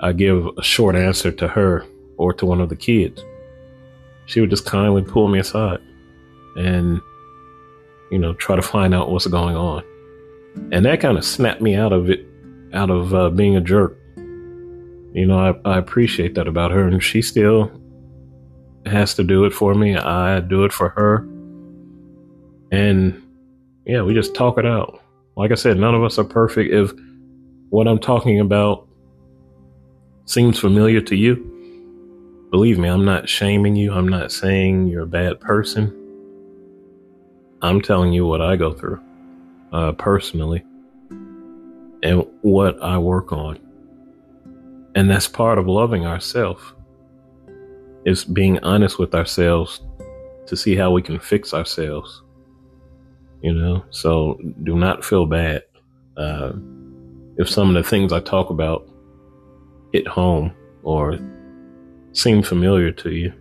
I 0.00 0.12
give 0.12 0.48
a 0.56 0.62
short 0.62 0.96
answer 0.96 1.30
to 1.32 1.48
her 1.48 1.84
or 2.16 2.32
to 2.34 2.46
one 2.46 2.60
of 2.60 2.68
the 2.68 2.76
kids, 2.76 3.22
she 4.26 4.40
would 4.40 4.50
just 4.50 4.66
kindly 4.66 5.02
pull 5.02 5.28
me 5.28 5.38
aside 5.38 5.80
and, 6.56 7.00
you 8.10 8.18
know, 8.18 8.34
try 8.34 8.56
to 8.56 8.62
find 8.62 8.94
out 8.94 9.10
what's 9.10 9.26
going 9.26 9.56
on. 9.56 9.82
And 10.72 10.84
that 10.84 11.00
kind 11.00 11.16
of 11.16 11.24
snapped 11.24 11.60
me 11.60 11.74
out 11.74 11.92
of 11.92 12.10
it, 12.10 12.26
out 12.72 12.90
of 12.90 13.14
uh, 13.14 13.30
being 13.30 13.56
a 13.56 13.60
jerk. 13.60 13.96
You 14.16 15.26
know, 15.26 15.38
I, 15.38 15.70
I 15.70 15.78
appreciate 15.78 16.34
that 16.34 16.46
about 16.46 16.70
her, 16.70 16.86
and 16.86 17.02
she 17.02 17.22
still 17.22 17.70
has 18.86 19.14
to 19.14 19.24
do 19.24 19.44
it 19.44 19.52
for 19.52 19.74
me. 19.74 19.96
I 19.96 20.40
do 20.40 20.64
it 20.64 20.72
for 20.72 20.90
her. 20.90 21.26
And 22.70 23.22
yeah, 23.86 24.02
we 24.02 24.14
just 24.14 24.34
talk 24.34 24.58
it 24.58 24.66
out. 24.66 25.02
Like 25.36 25.50
I 25.50 25.54
said, 25.54 25.78
none 25.78 25.94
of 25.94 26.04
us 26.04 26.18
are 26.18 26.24
perfect. 26.24 26.72
If 26.72 26.92
what 27.70 27.86
I'm 27.86 27.98
talking 27.98 28.40
about 28.40 28.86
seems 30.24 30.58
familiar 30.58 31.00
to 31.02 31.16
you, 31.16 31.36
believe 32.50 32.78
me, 32.78 32.88
I'm 32.88 33.04
not 33.04 33.28
shaming 33.28 33.76
you. 33.76 33.92
I'm 33.92 34.08
not 34.08 34.32
saying 34.32 34.88
you're 34.88 35.02
a 35.02 35.06
bad 35.06 35.40
person. 35.40 35.94
I'm 37.62 37.80
telling 37.80 38.12
you 38.12 38.26
what 38.26 38.40
I 38.40 38.56
go 38.56 38.72
through 38.72 39.00
uh, 39.72 39.92
personally 39.92 40.64
and 42.02 42.24
what 42.42 42.80
I 42.82 42.98
work 42.98 43.32
on. 43.32 43.58
And 44.94 45.10
that's 45.10 45.28
part 45.28 45.58
of 45.58 45.66
loving 45.66 46.06
ourselves 46.06 46.62
is 48.04 48.24
being 48.24 48.58
honest 48.60 48.98
with 48.98 49.14
ourselves 49.14 49.80
to 50.46 50.56
see 50.56 50.74
how 50.76 50.90
we 50.90 51.02
can 51.02 51.18
fix 51.18 51.52
ourselves. 51.52 52.22
You 53.42 53.52
know, 53.54 53.84
so 53.90 54.40
do 54.64 54.76
not 54.76 55.04
feel 55.04 55.26
bad. 55.26 55.64
Uh, 56.16 56.52
if 57.38 57.48
some 57.48 57.74
of 57.74 57.82
the 57.82 57.88
things 57.88 58.12
I 58.12 58.20
talk 58.20 58.50
about 58.50 58.88
hit 59.92 60.06
home 60.06 60.52
or 60.82 61.18
seem 62.12 62.42
familiar 62.42 62.90
to 62.92 63.10
you. 63.10 63.32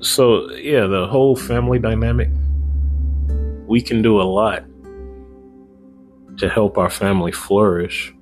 So, 0.00 0.50
yeah, 0.52 0.86
the 0.86 1.06
whole 1.06 1.36
family 1.36 1.78
dynamic, 1.78 2.30
we 3.66 3.82
can 3.82 4.00
do 4.00 4.20
a 4.20 4.22
lot 4.22 4.64
to 6.38 6.48
help 6.48 6.78
our 6.78 6.88
family 6.88 7.32
flourish 7.32 8.14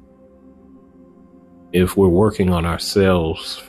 if 1.72 1.96
we're 1.96 2.08
working 2.08 2.50
on 2.50 2.64
ourselves 2.64 3.62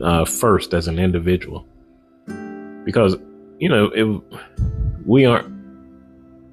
uh, 0.00 0.24
first 0.24 0.74
as 0.74 0.88
an 0.88 0.98
individual. 0.98 1.66
Because, 2.84 3.16
you 3.58 3.68
know, 3.68 3.86
if 3.94 4.38
we 5.06 5.24
aren't 5.24 5.52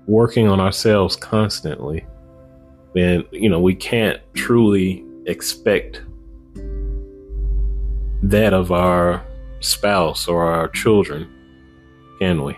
working 0.06 0.48
on 0.48 0.60
ourselves 0.60 1.16
constantly, 1.16 2.06
then, 2.94 3.24
you 3.32 3.50
know, 3.50 3.60
we 3.60 3.76
can't 3.76 4.20
truly 4.34 5.04
expect 5.26 6.02
that 8.24 8.54
of 8.54 8.72
our 8.72 9.26
spouse 9.60 10.28
or 10.28 10.46
our 10.46 10.68
children, 10.70 11.28
can 12.20 12.44
we? 12.44 12.56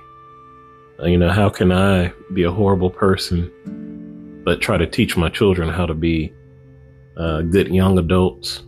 Uh, 0.99 1.05
you 1.05 1.17
know, 1.17 1.29
how 1.29 1.49
can 1.49 1.71
I 1.71 2.13
be 2.33 2.43
a 2.43 2.51
horrible 2.51 2.89
person 2.89 3.51
but 4.45 4.61
try 4.61 4.77
to 4.77 4.85
teach 4.85 5.17
my 5.17 5.27
children 5.27 5.67
how 5.67 5.85
to 5.87 5.95
be 5.95 6.31
uh, 7.17 7.41
good 7.41 7.67
young 7.69 7.97
adults 7.97 8.61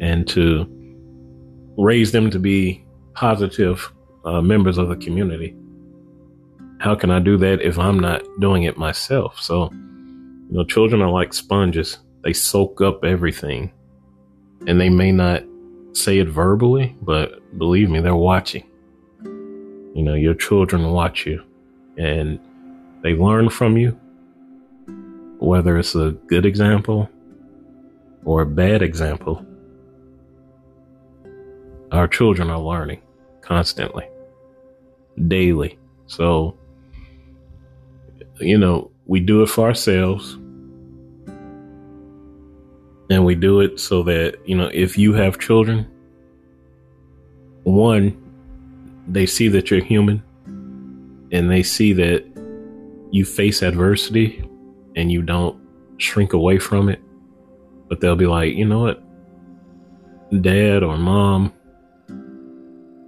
and 0.00 0.26
to 0.26 0.66
raise 1.76 2.10
them 2.12 2.30
to 2.30 2.38
be 2.38 2.84
positive 3.14 3.92
uh, 4.24 4.40
members 4.40 4.78
of 4.78 4.88
the 4.88 4.96
community. 4.96 5.54
How 6.80 6.94
can 6.94 7.10
I 7.10 7.20
do 7.20 7.36
that 7.36 7.60
if 7.60 7.78
I'm 7.78 8.00
not 8.00 8.22
doing 8.40 8.64
it 8.64 8.78
myself? 8.78 9.40
So, 9.40 9.70
you 10.52 10.58
know, 10.58 10.64
children 10.64 11.00
are 11.00 11.08
like 11.08 11.32
sponges. 11.32 11.96
They 12.24 12.34
soak 12.34 12.82
up 12.82 13.06
everything 13.06 13.72
and 14.66 14.78
they 14.78 14.90
may 14.90 15.10
not 15.10 15.42
say 15.94 16.18
it 16.18 16.28
verbally, 16.28 16.94
but 17.00 17.40
believe 17.58 17.88
me, 17.88 18.00
they're 18.00 18.14
watching. 18.14 18.62
You 19.24 20.02
know, 20.02 20.12
your 20.12 20.34
children 20.34 20.92
watch 20.92 21.24
you 21.24 21.42
and 21.96 22.38
they 23.02 23.14
learn 23.14 23.48
from 23.48 23.78
you, 23.78 23.98
whether 25.38 25.78
it's 25.78 25.94
a 25.94 26.10
good 26.26 26.44
example 26.44 27.08
or 28.26 28.42
a 28.42 28.46
bad 28.46 28.82
example 28.82 29.46
our 31.92 32.06
children 32.06 32.50
are 32.50 32.60
learning 32.60 33.00
constantly, 33.40 34.06
daily. 35.28 35.78
So, 36.08 36.58
you 38.38 38.58
know, 38.58 38.90
we 39.06 39.20
do 39.20 39.42
it 39.42 39.48
for 39.48 39.66
ourselves. 39.66 40.36
And 43.10 43.24
we 43.24 43.34
do 43.34 43.60
it 43.60 43.78
so 43.78 44.02
that, 44.04 44.38
you 44.46 44.56
know, 44.56 44.70
if 44.72 44.96
you 44.96 45.12
have 45.12 45.38
children, 45.38 45.86
one, 47.64 48.18
they 49.08 49.26
see 49.26 49.48
that 49.48 49.70
you're 49.70 49.84
human 49.84 50.22
and 51.32 51.50
they 51.50 51.62
see 51.62 51.92
that 51.94 52.24
you 53.10 53.24
face 53.24 53.62
adversity 53.62 54.48
and 54.96 55.10
you 55.10 55.22
don't 55.22 55.60
shrink 55.98 56.32
away 56.32 56.58
from 56.58 56.88
it. 56.88 57.00
But 57.88 58.00
they'll 58.00 58.16
be 58.16 58.26
like, 58.26 58.54
you 58.54 58.64
know 58.64 58.80
what? 58.80 59.02
Dad 60.42 60.82
or 60.82 60.96
mom, 60.96 61.52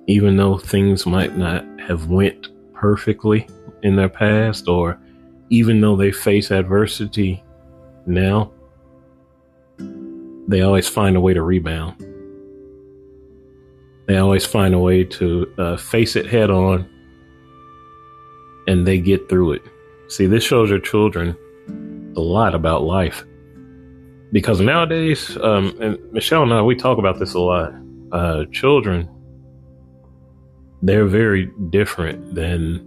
even 0.07 0.37
though 0.37 0.59
things 0.59 1.07
might 1.07 1.37
not 1.39 1.65
have 1.81 2.09
went 2.09 2.49
perfectly 2.75 3.49
in 3.83 3.97
their 3.97 4.09
past 4.09 4.69
or 4.69 4.99
even 5.51 5.81
though 5.81 5.97
they 5.97 6.11
face 6.11 6.51
adversity 6.51 7.43
now 8.07 8.51
they 10.49 10.61
always 10.63 10.89
find 10.89 11.17
a 11.17 11.21
way 11.21 11.35
to 11.35 11.43
rebound. 11.43 11.97
They 14.07 14.19
always 14.19 14.45
find 14.45 14.75
a 14.75 14.79
way 14.79 15.05
to 15.05 15.53
uh, 15.59 15.77
face 15.77 16.17
it 16.17 16.27
head 16.27 16.51
on 16.51 16.89
and 18.67 18.87
they 18.87 18.99
get 18.99 19.29
through 19.29 19.53
it. 19.53 19.63
See 20.09 20.27
this 20.27 20.45
shows 20.45 20.71
your 20.71 20.79
children 20.79 21.37
a 22.17 22.21
lot 22.21 22.55
about 22.55 22.83
life. 22.83 23.25
Because 24.33 24.61
nowadays 24.61 25.37
um, 25.39 25.77
and 25.81 26.13
michelle 26.13 26.43
and 26.43 26.53
i 26.53 26.61
we 26.61 26.75
talk 26.75 26.99
about 26.99 27.19
this 27.19 27.35
a 27.35 27.41
lot. 27.41 27.73
Uh, 28.13 28.45
children 28.53 29.09
they're 30.83 31.07
very 31.07 31.51
different 31.71 32.35
than 32.35 32.87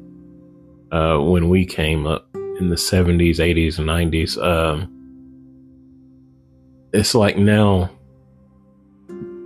uh, 0.91 1.17
when 1.17 1.49
we 1.49 1.65
came 1.65 2.05
up 2.05 2.29
in 2.59 2.69
the 2.69 2.75
70s, 2.75 3.37
80s, 3.37 3.79
and 3.79 3.87
90s. 3.87 4.37
Um, 4.41 4.96
it's 6.93 7.15
like 7.15 7.37
now, 7.37 7.89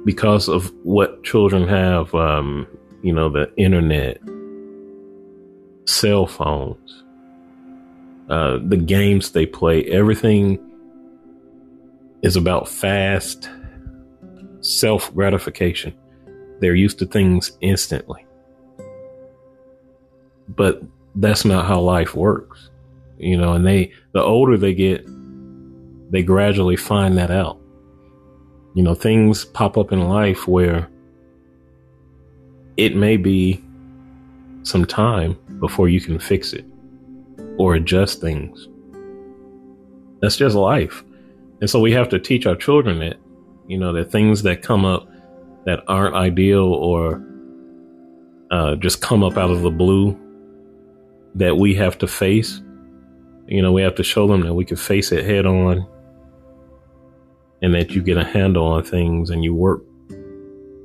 because 0.05 0.47
of 0.47 0.71
what 0.83 1.23
children 1.23 1.67
have, 1.67 2.13
um, 2.15 2.67
you 3.03 3.13
know, 3.13 3.29
the 3.29 3.51
internet, 3.57 4.19
cell 5.85 6.27
phones, 6.27 7.03
uh, 8.29 8.59
the 8.67 8.77
games 8.77 9.31
they 9.31 9.45
play, 9.45 9.83
everything 9.85 10.59
is 12.21 12.35
about 12.35 12.67
fast 12.67 13.49
self 14.61 15.13
gratification. 15.13 15.93
They're 16.59 16.75
used 16.75 16.99
to 16.99 17.05
things 17.05 17.51
instantly 17.61 18.25
but 20.55 20.81
that's 21.15 21.45
not 21.45 21.65
how 21.65 21.79
life 21.79 22.15
works, 22.15 22.69
you 23.17 23.37
know. 23.37 23.53
And 23.53 23.65
they, 23.65 23.91
the 24.13 24.21
older 24.21 24.57
they 24.57 24.73
get, 24.73 25.05
they 26.11 26.21
gradually 26.21 26.75
find 26.75 27.17
that 27.17 27.31
out. 27.31 27.59
You 28.75 28.83
know, 28.83 28.93
things 28.93 29.45
pop 29.45 29.77
up 29.77 29.91
in 29.91 30.07
life 30.07 30.47
where 30.47 30.89
it 32.77 32.95
may 32.95 33.17
be 33.17 33.63
some 34.63 34.85
time 34.85 35.37
before 35.59 35.89
you 35.89 35.99
can 35.99 36.19
fix 36.19 36.53
it 36.53 36.65
or 37.57 37.75
adjust 37.75 38.21
things. 38.21 38.67
That's 40.21 40.37
just 40.37 40.55
life. 40.55 41.03
And 41.61 41.69
so 41.69 41.79
we 41.79 41.91
have 41.93 42.09
to 42.09 42.19
teach 42.19 42.45
our 42.45 42.55
children 42.55 42.99
that, 42.99 43.17
you 43.67 43.77
know, 43.77 43.93
that 43.93 44.11
things 44.11 44.43
that 44.43 44.61
come 44.61 44.85
up 44.85 45.07
that 45.65 45.83
aren't 45.87 46.15
ideal 46.15 46.73
or 46.73 47.23
uh, 48.51 48.75
just 48.75 49.01
come 49.01 49.23
up 49.23 49.37
out 49.37 49.51
of 49.51 49.61
the 49.61 49.71
blue 49.71 50.17
that 51.35 51.57
we 51.57 51.73
have 51.75 51.97
to 51.99 52.07
face. 52.07 52.61
You 53.47 53.61
know, 53.61 53.71
we 53.71 53.81
have 53.81 53.95
to 53.95 54.03
show 54.03 54.27
them 54.27 54.41
that 54.41 54.53
we 54.53 54.65
can 54.65 54.77
face 54.77 55.11
it 55.11 55.25
head 55.25 55.45
on 55.45 55.87
and 57.61 57.73
that 57.73 57.91
you 57.91 58.01
get 58.01 58.17
a 58.17 58.23
handle 58.23 58.65
on 58.65 58.83
things 58.83 59.29
and 59.29 59.43
you 59.43 59.53
work 59.53 59.83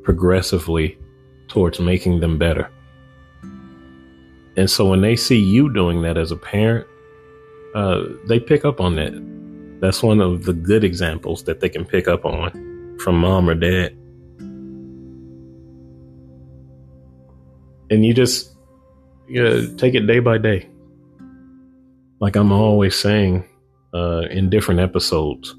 progressively 0.03 0.99
towards 1.49 1.81
making 1.81 2.21
them 2.21 2.39
better. 2.39 2.71
And 4.57 4.71
so 4.71 4.89
when 4.89 5.01
they 5.01 5.17
see 5.17 5.39
you 5.39 5.73
doing 5.73 6.03
that 6.03 6.17
as 6.17 6.31
a 6.33 6.37
parent, 6.37 6.87
uh, 7.75 8.05
they 8.29 8.41
pick 8.41 8.65
up 8.65 8.81
on 8.81 8.97
that. 8.97 9.13
That's 9.81 10.03
one 10.03 10.21
of 10.21 10.45
the 10.45 10.55
good 10.55 10.85
examples 10.85 11.45
that 11.45 11.61
they 11.61 11.69
can 11.69 11.85
pick 11.85 12.09
up 12.09 12.25
on 12.25 12.99
from 12.99 13.19
mom 13.19 13.49
or 13.51 13.55
dad. 13.55 13.93
And 17.91 18.05
you 18.05 18.15
just 18.15 18.57
you 19.29 19.43
know, 19.43 19.75
take 19.77 19.95
it 19.95 20.07
day 20.07 20.21
by 20.21 20.39
day. 20.39 20.69
like 22.21 22.37
I'm 22.37 22.53
always 22.53 22.95
saying 22.95 23.45
uh, 23.95 24.23
in 24.31 24.51
different 24.51 24.81
episodes, 24.81 25.55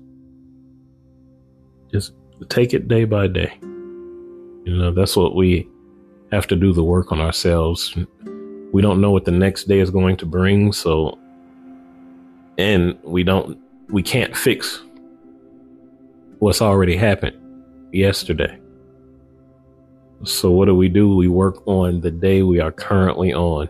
just 1.91 2.13
take 2.49 2.73
it 2.73 2.87
day 2.87 3.05
by 3.05 3.27
day. 3.27 3.57
You 3.61 4.77
know, 4.77 4.91
that's 4.91 5.15
what 5.15 5.35
we 5.35 5.67
have 6.31 6.47
to 6.47 6.55
do 6.55 6.73
the 6.73 6.83
work 6.83 7.11
on 7.11 7.19
ourselves. 7.19 7.95
We 8.73 8.81
don't 8.81 8.99
know 8.99 9.11
what 9.11 9.25
the 9.25 9.31
next 9.31 9.65
day 9.65 9.79
is 9.79 9.89
going 9.89 10.17
to 10.17 10.25
bring, 10.25 10.73
so 10.73 11.17
and 12.57 12.97
we 13.03 13.23
don't 13.23 13.57
we 13.89 14.03
can't 14.03 14.35
fix 14.35 14.81
what's 16.39 16.61
already 16.61 16.95
happened 16.95 17.37
yesterday. 17.93 18.59
So 20.23 20.51
what 20.51 20.65
do 20.65 20.75
we 20.75 20.89
do? 20.89 21.15
We 21.15 21.27
work 21.27 21.65
on 21.67 22.01
the 22.01 22.11
day 22.11 22.43
we 22.43 22.59
are 22.59 22.71
currently 22.71 23.33
on, 23.33 23.69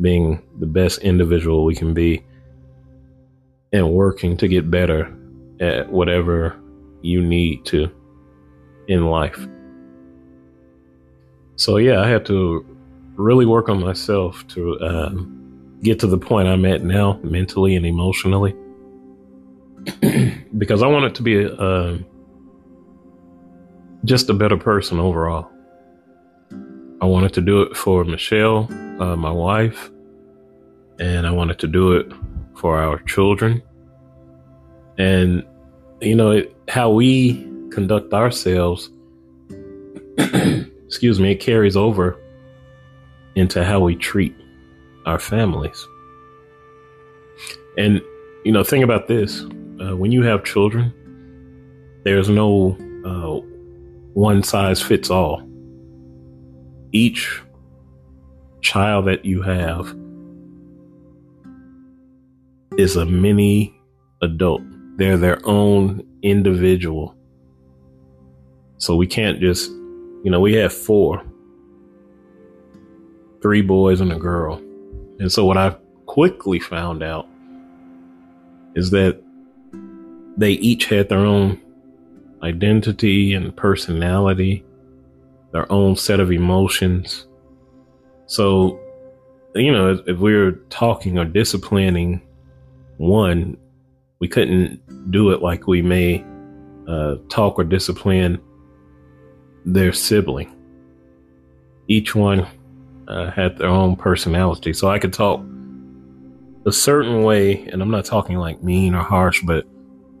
being 0.00 0.42
the 0.58 0.66
best 0.66 1.00
individual 1.00 1.64
we 1.64 1.74
can 1.74 1.92
be 1.92 2.24
and 3.72 3.92
working 3.92 4.36
to 4.38 4.48
get 4.48 4.70
better 4.70 5.14
at 5.60 5.90
whatever 5.90 6.58
you 7.02 7.22
need 7.22 7.64
to 7.66 7.90
in 8.88 9.06
life. 9.06 9.38
So 11.56 11.76
yeah, 11.76 12.00
I 12.00 12.08
had 12.08 12.24
to 12.26 12.64
really 13.16 13.46
work 13.46 13.68
on 13.68 13.80
myself 13.80 14.46
to 14.48 14.80
um, 14.80 15.78
get 15.82 15.98
to 16.00 16.06
the 16.06 16.18
point 16.18 16.48
I'm 16.48 16.64
at 16.64 16.82
now, 16.82 17.20
mentally 17.22 17.76
and 17.76 17.84
emotionally, 17.84 18.54
because 20.58 20.82
I 20.82 20.86
wanted 20.86 21.14
to 21.16 21.22
be 21.22 21.42
a, 21.42 21.52
uh, 21.54 21.98
just 24.04 24.30
a 24.30 24.34
better 24.34 24.56
person 24.56 24.98
overall. 25.00 25.50
I 27.00 27.06
wanted 27.06 27.32
to 27.34 27.40
do 27.40 27.62
it 27.62 27.76
for 27.76 28.04
Michelle, 28.04 28.68
uh, 29.00 29.16
my 29.16 29.30
wife, 29.30 29.90
and 30.98 31.26
I 31.26 31.30
wanted 31.30 31.58
to 31.60 31.68
do 31.68 31.92
it 31.92 32.12
for 32.56 32.78
our 32.78 32.98
children. 33.02 33.62
And, 34.96 35.44
you 36.00 36.16
know, 36.16 36.32
it, 36.32 36.56
how 36.68 36.90
we 36.90 37.34
conduct 37.70 38.12
ourselves 38.12 38.90
excuse 40.88 41.20
me, 41.20 41.32
it 41.32 41.36
carries 41.36 41.76
over 41.76 42.18
into 43.36 43.62
how 43.62 43.78
we 43.78 43.94
treat 43.94 44.34
our 45.06 45.18
families. 45.18 45.86
And, 47.76 48.00
you 48.44 48.52
know, 48.52 48.64
think 48.64 48.82
about 48.82 49.06
this 49.06 49.44
uh, 49.80 49.96
when 49.96 50.10
you 50.10 50.22
have 50.22 50.44
children, 50.44 50.92
there's 52.04 52.28
no 52.28 52.76
uh, 53.04 53.46
one 54.14 54.42
size 54.42 54.82
fits 54.82 55.10
all. 55.10 55.42
Each 56.92 57.42
child 58.62 59.06
that 59.06 59.24
you 59.24 59.42
have 59.42 59.94
is 62.76 62.96
a 62.96 63.04
mini 63.04 63.78
adult, 64.22 64.62
they're 64.98 65.16
their 65.16 65.40
own 65.44 66.06
individual. 66.22 67.16
So 68.76 68.94
we 68.94 69.06
can't 69.06 69.40
just 69.40 69.70
you 70.24 70.30
know, 70.30 70.40
we 70.40 70.54
have 70.54 70.72
four, 70.72 71.22
three 73.40 73.62
boys 73.62 74.00
and 74.00 74.12
a 74.12 74.18
girl. 74.18 74.56
And 75.20 75.30
so 75.30 75.44
what 75.44 75.56
I 75.56 75.76
quickly 76.06 76.58
found 76.58 77.02
out 77.02 77.26
is 78.74 78.90
that 78.90 79.20
they 80.36 80.52
each 80.52 80.86
had 80.86 81.08
their 81.08 81.18
own 81.18 81.60
identity 82.42 83.32
and 83.32 83.56
personality, 83.56 84.64
their 85.52 85.70
own 85.70 85.96
set 85.96 86.20
of 86.20 86.30
emotions. 86.32 87.26
So, 88.26 88.78
you 89.54 89.72
know, 89.72 90.02
if 90.06 90.18
we 90.18 90.34
were 90.34 90.52
talking 90.68 91.18
or 91.18 91.24
disciplining 91.24 92.20
one, 92.98 93.56
we 94.20 94.28
couldn't 94.28 95.10
do 95.10 95.30
it 95.30 95.42
like 95.42 95.66
we 95.66 95.82
may 95.82 96.24
uh, 96.86 97.16
talk 97.28 97.58
or 97.58 97.64
discipline 97.64 98.40
their 99.64 99.92
sibling. 99.92 100.54
Each 101.88 102.14
one 102.14 102.46
uh, 103.06 103.30
had 103.30 103.56
their 103.58 103.68
own 103.68 103.96
personality. 103.96 104.72
So 104.72 104.88
I 104.88 104.98
could 104.98 105.12
talk 105.12 105.40
a 106.66 106.72
certain 106.72 107.22
way, 107.22 107.66
and 107.68 107.80
I'm 107.80 107.90
not 107.90 108.04
talking 108.04 108.36
like 108.36 108.62
mean 108.62 108.94
or 108.94 109.02
harsh, 109.02 109.42
but 109.42 109.64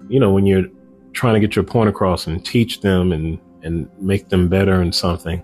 you 0.08 0.20
know, 0.20 0.32
when 0.32 0.46
you're 0.46 0.66
trying 1.12 1.34
to 1.34 1.40
get 1.40 1.56
your 1.56 1.64
point 1.64 1.88
across 1.88 2.26
and 2.26 2.44
teach 2.44 2.80
them 2.80 3.12
and, 3.12 3.38
and 3.62 3.88
make 4.00 4.28
them 4.28 4.48
better 4.48 4.80
in 4.80 4.92
something, 4.92 5.42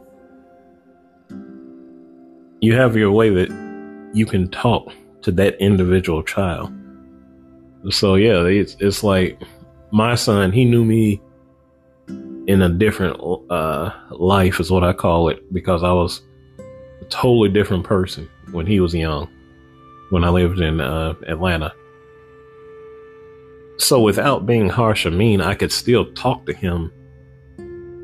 you 2.60 2.74
have 2.74 2.96
your 2.96 3.12
way 3.12 3.30
that 3.30 3.50
you 4.14 4.24
can 4.24 4.48
talk 4.50 4.92
to 5.22 5.32
that 5.32 5.54
individual 5.60 6.22
child. 6.22 6.72
So 7.90 8.14
yeah, 8.14 8.44
it's, 8.44 8.76
it's 8.80 9.02
like 9.02 9.40
my 9.92 10.14
son, 10.14 10.52
he 10.52 10.64
knew 10.64 10.84
me 10.84 11.20
in 12.46 12.62
a 12.62 12.68
different 12.68 13.20
uh, 13.50 13.90
life 14.10 14.60
is 14.60 14.70
what 14.70 14.84
I 14.84 14.92
call 14.92 15.28
it 15.28 15.52
because 15.52 15.82
I 15.82 15.92
was 15.92 16.22
a 17.00 17.04
totally 17.06 17.48
different 17.48 17.84
person 17.84 18.28
when 18.52 18.66
he 18.66 18.80
was 18.80 18.94
young 18.94 19.28
when 20.10 20.24
I 20.24 20.28
lived 20.28 20.60
in 20.60 20.80
uh, 20.80 21.14
Atlanta. 21.26 21.72
So 23.78 24.00
without 24.00 24.46
being 24.46 24.68
harsh 24.68 25.06
or 25.06 25.10
mean, 25.10 25.40
I 25.40 25.54
could 25.54 25.72
still 25.72 26.12
talk 26.12 26.46
to 26.46 26.52
him 26.52 26.92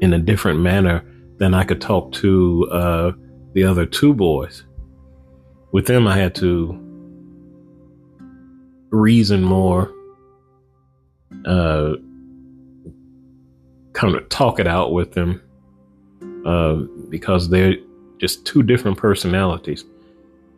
in 0.01 0.13
a 0.13 0.19
different 0.19 0.61
manner 0.61 1.05
than 1.37 1.55
I 1.55 1.65
could 1.65 1.81
talk 1.81 2.13
to 2.13 2.69
uh, 2.71 3.13
the 3.53 3.65
other 3.65 3.87
two 3.87 4.15
boys. 4.15 4.65
With 5.73 5.87
them, 5.87 6.09
I 6.09 6.17
had 6.17 6.35
to 6.37 6.90
reason 8.91 9.43
more, 9.43 9.93
uh, 11.45 11.95
kind 13.93 14.15
of 14.15 14.29
talk 14.29 14.61
it 14.61 14.67
out 14.67 14.93
with 14.93 15.13
them 15.13 15.43
uh, 16.47 16.77
because 17.09 17.49
they're 17.49 17.77
just 18.19 18.45
two 18.45 18.63
different 18.63 18.99
personalities. 18.99 19.85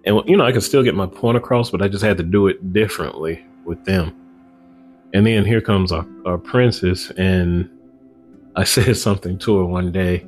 And, 0.05 0.21
you 0.27 0.37
know, 0.37 0.45
I 0.45 0.53
could 0.53 0.63
still 0.63 0.83
get 0.83 0.95
my 0.95 1.07
point 1.07 1.37
across, 1.37 1.71
but 1.71 1.81
I 1.81 1.89
just 1.89 2.05
had 2.05 2.17
to 2.17 2.23
do 2.23 2.49
it 2.49 2.73
differently 2.73 3.45
with 3.65 3.85
them. 3.85 4.15
And 5.15 5.27
then 5.27 5.45
here 5.45 5.61
comes 5.61 5.93
our, 5.93 6.07
our 6.25 6.39
princess, 6.39 7.11
and 7.11 7.71
I 8.57 8.65
said 8.65 8.97
something 8.97 9.39
to 9.39 9.59
her 9.59 9.65
one 9.65 9.93
day 9.93 10.27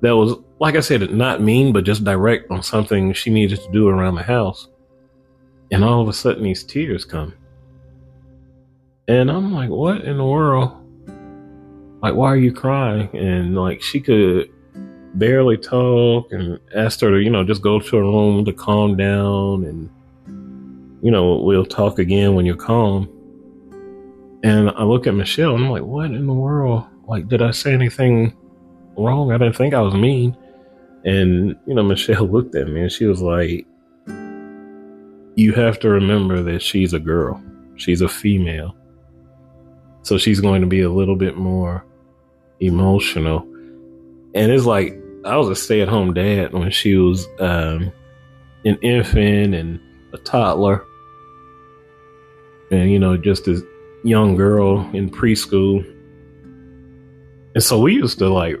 that 0.00 0.16
was, 0.16 0.34
like 0.60 0.76
I 0.76 0.80
said, 0.80 1.10
not 1.12 1.42
mean, 1.42 1.72
but 1.72 1.84
just 1.84 2.04
direct 2.04 2.50
on 2.50 2.62
something 2.62 3.12
she 3.12 3.30
needed 3.30 3.60
to 3.60 3.70
do 3.72 3.88
around 3.88 4.14
the 4.14 4.22
house. 4.22 4.68
And 5.72 5.84
all 5.84 6.02
of 6.02 6.08
a 6.08 6.12
sudden, 6.12 6.42
these 6.42 6.64
tears 6.64 7.04
come. 7.04 7.34
And 9.08 9.30
I'm 9.30 9.52
like, 9.52 9.70
what 9.70 10.02
in 10.02 10.18
the 10.18 10.24
world? 10.24 10.80
like, 12.02 12.14
why 12.14 12.28
are 12.28 12.36
you 12.36 12.52
crying? 12.52 13.08
And 13.14 13.54
like, 13.54 13.82
she 13.82 14.00
could 14.00 14.50
barely 15.14 15.56
talk 15.56 16.32
and 16.32 16.58
asked 16.74 17.00
her 17.00 17.10
to, 17.10 17.20
you 17.20 17.30
know, 17.30 17.44
just 17.44 17.62
go 17.62 17.80
to 17.80 17.96
her 17.96 18.02
room 18.02 18.44
to 18.44 18.52
calm 18.52 18.96
down 18.96 19.64
and, 19.64 19.90
you 21.02 21.10
know, 21.10 21.36
we'll 21.36 21.66
talk 21.66 21.98
again 21.98 22.34
when 22.34 22.46
you're 22.46 22.56
calm. 22.56 23.08
And 24.42 24.70
I 24.70 24.84
look 24.84 25.06
at 25.06 25.14
Michelle 25.14 25.54
and 25.54 25.64
I'm 25.64 25.70
like, 25.70 25.82
what 25.82 26.06
in 26.06 26.26
the 26.26 26.32
world? 26.32 26.84
Like, 27.06 27.28
did 27.28 27.42
I 27.42 27.50
say 27.50 27.74
anything 27.74 28.36
wrong? 28.96 29.32
I 29.32 29.38
didn't 29.38 29.56
think 29.56 29.74
I 29.74 29.82
was 29.82 29.94
mean. 29.94 30.36
And, 31.04 31.56
you 31.66 31.74
know, 31.74 31.82
Michelle 31.82 32.24
looked 32.30 32.54
at 32.54 32.68
me 32.68 32.82
and 32.82 32.92
she 32.92 33.04
was 33.04 33.20
like, 33.20 33.66
you 35.40 35.54
have 35.54 35.78
to 35.80 35.88
remember 35.88 36.42
that 36.42 36.60
she's 36.60 36.92
a 36.92 36.98
girl. 36.98 37.42
She's 37.76 38.02
a 38.02 38.08
female. 38.08 38.76
So 40.02 40.18
she's 40.18 40.38
going 40.38 40.60
to 40.60 40.66
be 40.66 40.82
a 40.82 40.90
little 40.90 41.16
bit 41.16 41.34
more 41.34 41.82
emotional. 42.60 43.40
And 44.34 44.52
it's 44.52 44.66
like 44.66 45.00
I 45.24 45.38
was 45.38 45.48
a 45.48 45.56
stay 45.56 45.80
at 45.80 45.88
home 45.88 46.12
dad 46.12 46.52
when 46.52 46.70
she 46.70 46.94
was 46.96 47.26
um, 47.38 47.90
an 48.66 48.76
infant 48.82 49.54
and 49.54 49.80
a 50.12 50.18
toddler. 50.18 50.84
And, 52.70 52.90
you 52.90 52.98
know, 52.98 53.16
just 53.16 53.48
a 53.48 53.66
young 54.04 54.36
girl 54.36 54.88
in 54.92 55.08
preschool. 55.08 55.82
And 57.54 57.64
so 57.64 57.80
we 57.80 57.94
used 57.94 58.18
to 58.18 58.28
like 58.28 58.56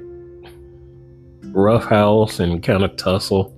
roughhouse 1.52 2.40
and 2.40 2.62
kind 2.62 2.84
of 2.84 2.96
tussle. 2.96 3.54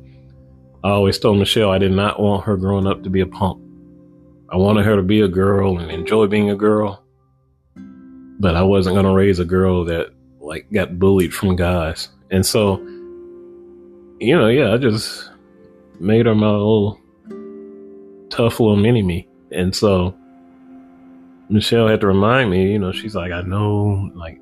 I 0.84 0.90
always 0.90 1.18
told 1.18 1.38
Michelle 1.38 1.70
I 1.70 1.78
did 1.78 1.92
not 1.92 2.18
want 2.18 2.44
her 2.44 2.56
growing 2.56 2.86
up 2.86 3.04
to 3.04 3.10
be 3.10 3.20
a 3.20 3.26
punk. 3.26 3.62
I 4.48 4.56
wanted 4.56 4.84
her 4.84 4.96
to 4.96 5.02
be 5.02 5.20
a 5.20 5.28
girl 5.28 5.78
and 5.78 5.90
enjoy 5.90 6.26
being 6.26 6.50
a 6.50 6.56
girl. 6.56 7.04
But 7.76 8.56
I 8.56 8.62
wasn't 8.62 8.94
going 8.94 9.06
to 9.06 9.12
raise 9.12 9.38
a 9.38 9.44
girl 9.44 9.84
that 9.84 10.08
like 10.40 10.70
got 10.72 10.98
bullied 10.98 11.32
from 11.32 11.54
guys. 11.54 12.08
And 12.32 12.44
so, 12.44 12.78
you 14.18 14.36
know, 14.36 14.48
yeah, 14.48 14.74
I 14.74 14.76
just 14.76 15.30
made 16.00 16.26
her 16.26 16.34
my 16.34 16.50
little 16.50 17.00
tough 18.30 18.58
little 18.58 18.76
mini 18.76 19.02
me. 19.02 19.28
And 19.52 19.74
so 19.74 20.16
Michelle 21.48 21.86
had 21.86 22.00
to 22.00 22.08
remind 22.08 22.50
me, 22.50 22.72
you 22.72 22.78
know, 22.78 22.90
she's 22.90 23.14
like, 23.14 23.30
I 23.30 23.42
know, 23.42 24.10
like, 24.14 24.40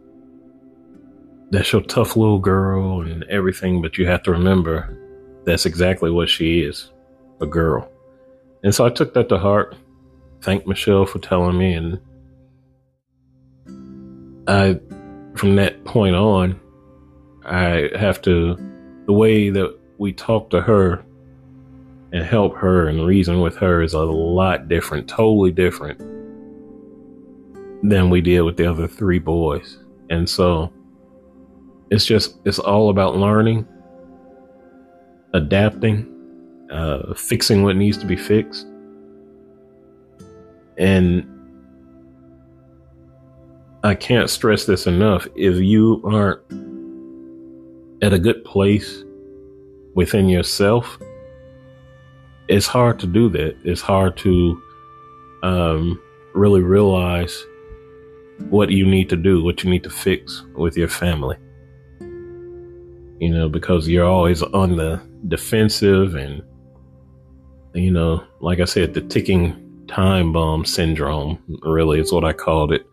that's 1.50 1.72
your 1.72 1.82
tough 1.82 2.16
little 2.16 2.38
girl 2.38 3.02
and 3.02 3.24
everything, 3.24 3.82
but 3.82 3.98
you 3.98 4.06
have 4.06 4.22
to 4.22 4.30
remember 4.30 4.96
that's 5.44 5.66
exactly 5.66 6.10
what 6.10 6.28
she 6.28 6.60
is 6.60 6.90
a 7.40 7.46
girl. 7.46 7.90
And 8.62 8.74
so 8.74 8.84
I 8.84 8.90
took 8.90 9.14
that 9.14 9.28
to 9.30 9.38
heart. 9.38 9.74
Thank 10.42 10.66
Michelle 10.66 11.06
for 11.06 11.18
telling 11.18 11.56
me. 11.58 11.72
And 11.74 11.98
I, 14.46 14.78
from 15.34 15.56
that 15.56 15.84
point 15.84 16.14
on, 16.16 16.60
I 17.44 17.90
have 17.98 18.20
to, 18.22 18.56
the 19.06 19.12
way 19.12 19.50
that 19.50 19.78
we 19.98 20.12
talk 20.12 20.50
to 20.50 20.60
her 20.60 21.04
and 22.12 22.24
help 22.24 22.56
her 22.56 22.88
and 22.88 23.06
reason 23.06 23.40
with 23.40 23.56
her 23.56 23.82
is 23.82 23.94
a 23.94 24.00
lot 24.00 24.68
different, 24.68 25.08
totally 25.08 25.52
different 25.52 25.98
than 27.82 28.10
we 28.10 28.20
did 28.20 28.42
with 28.42 28.56
the 28.56 28.66
other 28.66 28.86
three 28.86 29.18
boys. 29.18 29.78
And 30.10 30.28
so 30.28 30.72
it's 31.90 32.04
just, 32.04 32.36
it's 32.44 32.58
all 32.58 32.90
about 32.90 33.16
learning, 33.16 33.66
adapting, 35.32 36.06
uh, 36.70 37.14
fixing 37.14 37.62
what 37.62 37.76
needs 37.76 37.98
to 37.98 38.06
be 38.06 38.16
fixed. 38.16 38.66
And 40.78 41.26
I 43.82 43.94
can't 43.94 44.28
stress 44.28 44.66
this 44.66 44.86
enough. 44.86 45.26
If 45.36 45.56
you 45.56 46.02
aren't 46.04 46.40
at 48.02 48.12
a 48.12 48.18
good 48.18 48.44
place 48.44 49.04
within 49.94 50.28
yourself, 50.28 50.98
it's 52.48 52.66
hard 52.66 52.98
to 53.00 53.06
do 53.06 53.28
that. 53.30 53.56
It's 53.64 53.80
hard 53.80 54.16
to 54.18 54.62
um, 55.42 56.00
really 56.34 56.62
realize 56.62 57.44
what 58.48 58.70
you 58.70 58.86
need 58.86 59.08
to 59.10 59.16
do, 59.16 59.42
what 59.42 59.62
you 59.62 59.70
need 59.70 59.84
to 59.84 59.90
fix 59.90 60.42
with 60.54 60.76
your 60.76 60.88
family. 60.88 61.36
You 62.00 63.28
know, 63.28 63.48
because 63.48 63.88
you're 63.88 64.06
always 64.06 64.42
on 64.42 64.76
the 64.76 65.00
defensive 65.28 66.14
and, 66.14 66.42
you 67.74 67.90
know, 67.90 68.24
like 68.40 68.60
I 68.60 68.64
said, 68.64 68.94
the 68.94 69.00
ticking 69.00 69.84
time 69.86 70.32
bomb 70.32 70.64
syndrome 70.64 71.38
really 71.62 72.00
is 72.00 72.12
what 72.12 72.24
I 72.24 72.32
called 72.32 72.72
it, 72.72 72.86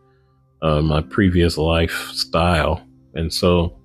uh, 0.62 0.82
my 0.82 1.02
previous 1.02 1.58
lifestyle. 1.58 2.82
And 3.14 3.34
so, 3.34 3.78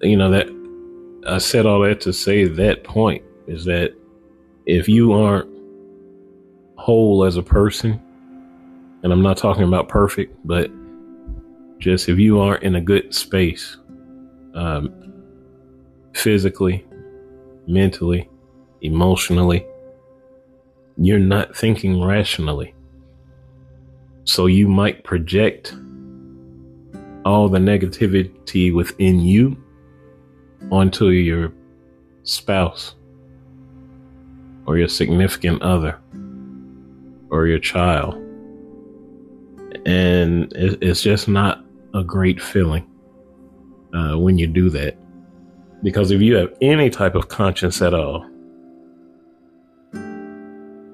you 0.00 0.16
know, 0.16 0.30
that 0.30 0.48
I 1.26 1.38
said 1.38 1.66
all 1.66 1.80
that 1.80 2.00
to 2.02 2.12
say 2.12 2.44
that 2.44 2.84
point 2.84 3.22
is 3.46 3.64
that 3.66 3.94
if 4.66 4.88
you 4.88 5.12
aren't 5.12 5.48
whole 6.76 7.24
as 7.24 7.36
a 7.36 7.42
person, 7.42 8.00
and 9.02 9.12
I'm 9.12 9.22
not 9.22 9.36
talking 9.36 9.64
about 9.64 9.88
perfect, 9.88 10.36
but 10.44 10.70
just 11.78 12.08
if 12.08 12.18
you 12.18 12.38
aren't 12.40 12.62
in 12.62 12.74
a 12.74 12.80
good 12.80 13.14
space, 13.14 13.76
um, 14.54 14.92
physically, 16.14 16.84
mentally, 17.66 18.28
emotionally, 18.82 19.66
you're 20.96 21.18
not 21.18 21.56
thinking 21.56 22.02
rationally. 22.02 22.74
So 24.24 24.46
you 24.46 24.68
might 24.68 25.04
project 25.04 25.74
all 27.24 27.48
the 27.48 27.58
negativity 27.58 28.74
within 28.74 29.20
you 29.20 29.56
onto 30.70 31.08
your 31.08 31.52
spouse 32.22 32.94
or 34.66 34.76
your 34.78 34.88
significant 34.88 35.62
other 35.62 35.98
or 37.30 37.46
your 37.46 37.58
child. 37.58 38.14
And 39.86 40.52
it's 40.54 41.02
just 41.02 41.28
not 41.28 41.64
a 41.94 42.04
great 42.04 42.40
feeling 42.40 42.86
uh, 43.94 44.16
when 44.18 44.38
you 44.38 44.46
do 44.46 44.68
that. 44.70 44.96
Because 45.82 46.10
if 46.10 46.20
you 46.20 46.34
have 46.36 46.52
any 46.60 46.90
type 46.90 47.14
of 47.14 47.28
conscience 47.28 47.80
at 47.80 47.94
all, 47.94 48.26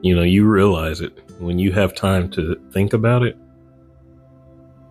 you 0.03 0.15
know, 0.15 0.23
you 0.23 0.47
realize 0.47 1.01
it 1.01 1.19
when 1.41 1.59
you 1.59 1.73
have 1.73 1.95
time 1.95 2.31
to 2.31 2.55
think 2.73 2.93
about 2.93 3.23
it. 3.23 3.37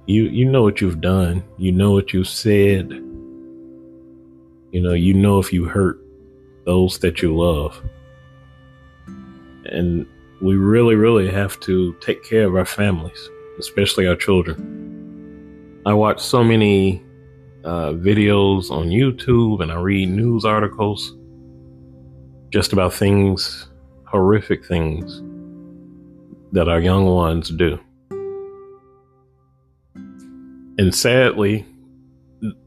You 0.07 0.25
you 0.25 0.45
know 0.45 0.61
what 0.61 0.81
you've 0.81 1.01
done. 1.01 1.43
You 1.57 1.71
know 1.71 1.91
what 1.91 2.13
you've 2.13 2.27
said. 2.27 2.91
You 4.71 4.81
know, 4.81 4.93
you 4.93 5.13
know 5.13 5.39
if 5.39 5.53
you 5.53 5.65
hurt 5.65 5.99
those 6.65 6.99
that 6.99 7.21
you 7.21 7.35
love. 7.35 7.81
And 9.65 10.05
we 10.41 10.55
really, 10.55 10.95
really 10.95 11.31
have 11.31 11.59
to 11.61 11.93
take 12.01 12.23
care 12.23 12.45
of 12.45 12.55
our 12.55 12.65
families, 12.65 13.29
especially 13.57 14.07
our 14.07 14.15
children. 14.15 15.81
I 15.85 15.93
watch 15.93 16.19
so 16.19 16.43
many 16.43 17.03
uh, 17.65 17.93
videos 17.93 18.69
on 18.69 18.89
YouTube 18.89 19.61
and 19.61 19.71
I 19.71 19.79
read 19.79 20.09
news 20.09 20.45
articles 20.45 21.17
just 22.51 22.73
about 22.73 22.93
things, 22.93 23.67
horrific 24.05 24.65
things 24.65 25.21
that 26.51 26.69
our 26.69 26.79
young 26.79 27.07
ones 27.07 27.49
do. 27.49 27.79
And 30.77 30.93
sadly, 30.93 31.65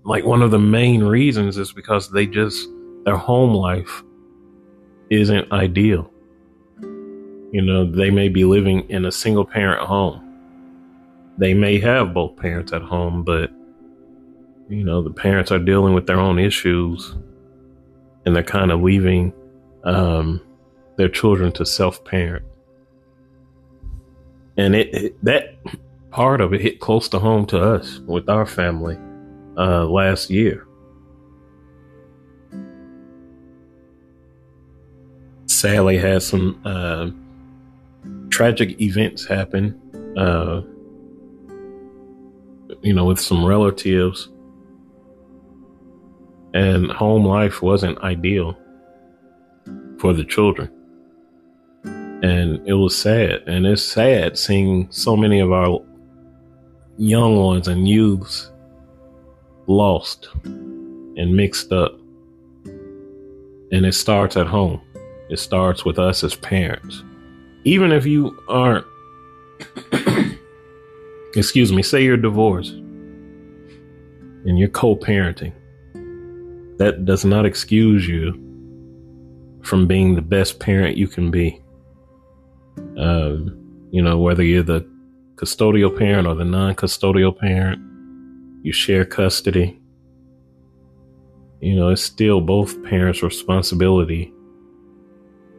like 0.04 0.24
one 0.24 0.42
of 0.42 0.50
the 0.50 0.58
main 0.58 1.04
reasons 1.04 1.56
is 1.58 1.72
because 1.72 2.10
they 2.10 2.26
just, 2.26 2.68
their 3.04 3.16
home 3.16 3.54
life 3.54 4.02
isn't 5.10 5.50
ideal. 5.52 6.10
You 6.80 7.62
know, 7.62 7.90
they 7.90 8.10
may 8.10 8.28
be 8.28 8.44
living 8.44 8.80
in 8.90 9.04
a 9.04 9.12
single 9.12 9.44
parent 9.44 9.80
home. 9.80 10.24
They 11.38 11.54
may 11.54 11.78
have 11.78 12.12
both 12.12 12.36
parents 12.36 12.72
at 12.72 12.82
home, 12.82 13.22
but, 13.22 13.50
you 14.68 14.84
know, 14.84 15.02
the 15.02 15.10
parents 15.10 15.50
are 15.50 15.58
dealing 15.58 15.94
with 15.94 16.06
their 16.06 16.18
own 16.18 16.38
issues 16.38 17.14
and 18.24 18.34
they're 18.34 18.42
kind 18.42 18.70
of 18.70 18.80
leaving 18.82 19.32
um, 19.84 20.40
their 20.96 21.08
children 21.08 21.52
to 21.52 21.64
self 21.64 22.04
parent. 22.04 22.44
And 24.56 24.74
it, 24.74 24.94
it, 24.94 25.24
that 25.24 25.58
part 26.10 26.40
of 26.40 26.52
it 26.52 26.60
hit 26.60 26.80
close 26.80 27.08
to 27.10 27.18
home 27.18 27.46
to 27.46 27.60
us 27.60 28.00
with 28.00 28.28
our 28.28 28.46
family 28.46 28.98
uh, 29.56 29.86
last 29.86 30.30
year. 30.30 30.68
sally 35.58 35.98
had 35.98 36.22
some 36.22 36.60
uh, 36.64 37.10
tragic 38.30 38.80
events 38.80 39.26
happen, 39.26 39.74
uh, 40.16 40.62
you 42.82 42.92
know, 42.92 43.04
with 43.04 43.18
some 43.18 43.44
relatives, 43.44 44.28
and 46.54 46.90
home 46.90 47.24
life 47.24 47.62
wasn't 47.62 47.98
ideal 47.98 48.56
for 49.98 50.12
the 50.12 50.24
children. 50.24 50.70
And 51.84 52.66
it 52.66 52.74
was 52.74 52.96
sad. 52.96 53.42
And 53.46 53.66
it's 53.66 53.82
sad 53.82 54.38
seeing 54.38 54.90
so 54.90 55.16
many 55.16 55.40
of 55.40 55.52
our 55.52 55.80
young 56.96 57.36
ones 57.36 57.68
and 57.68 57.88
youths 57.88 58.50
lost 59.66 60.28
and 60.44 61.36
mixed 61.36 61.72
up. 61.72 61.92
And 62.64 63.84
it 63.84 63.94
starts 63.94 64.36
at 64.36 64.46
home. 64.46 64.80
It 65.30 65.38
starts 65.38 65.84
with 65.84 65.98
us 65.98 66.24
as 66.24 66.34
parents 66.34 67.04
even 67.68 67.92
if 67.92 68.06
you 68.06 68.36
aren't, 68.48 68.86
excuse 71.34 71.72
me, 71.72 71.82
say 71.82 72.02
you're 72.02 72.16
divorced 72.16 72.72
and 72.72 74.58
you're 74.58 74.68
co 74.68 74.96
parenting, 74.96 75.52
that 76.78 77.04
does 77.04 77.24
not 77.24 77.46
excuse 77.46 78.06
you 78.06 78.32
from 79.62 79.86
being 79.86 80.14
the 80.14 80.22
best 80.22 80.60
parent 80.60 80.96
you 80.96 81.08
can 81.08 81.30
be. 81.30 81.60
Uh, 82.98 83.36
you 83.90 84.02
know, 84.02 84.18
whether 84.18 84.42
you're 84.42 84.62
the 84.62 84.88
custodial 85.34 85.96
parent 85.96 86.26
or 86.26 86.34
the 86.34 86.44
non 86.44 86.74
custodial 86.74 87.36
parent, 87.36 87.80
you 88.62 88.72
share 88.72 89.04
custody. 89.04 89.80
You 91.60 91.74
know, 91.74 91.88
it's 91.90 92.02
still 92.02 92.40
both 92.40 92.82
parents' 92.84 93.22
responsibility 93.22 94.32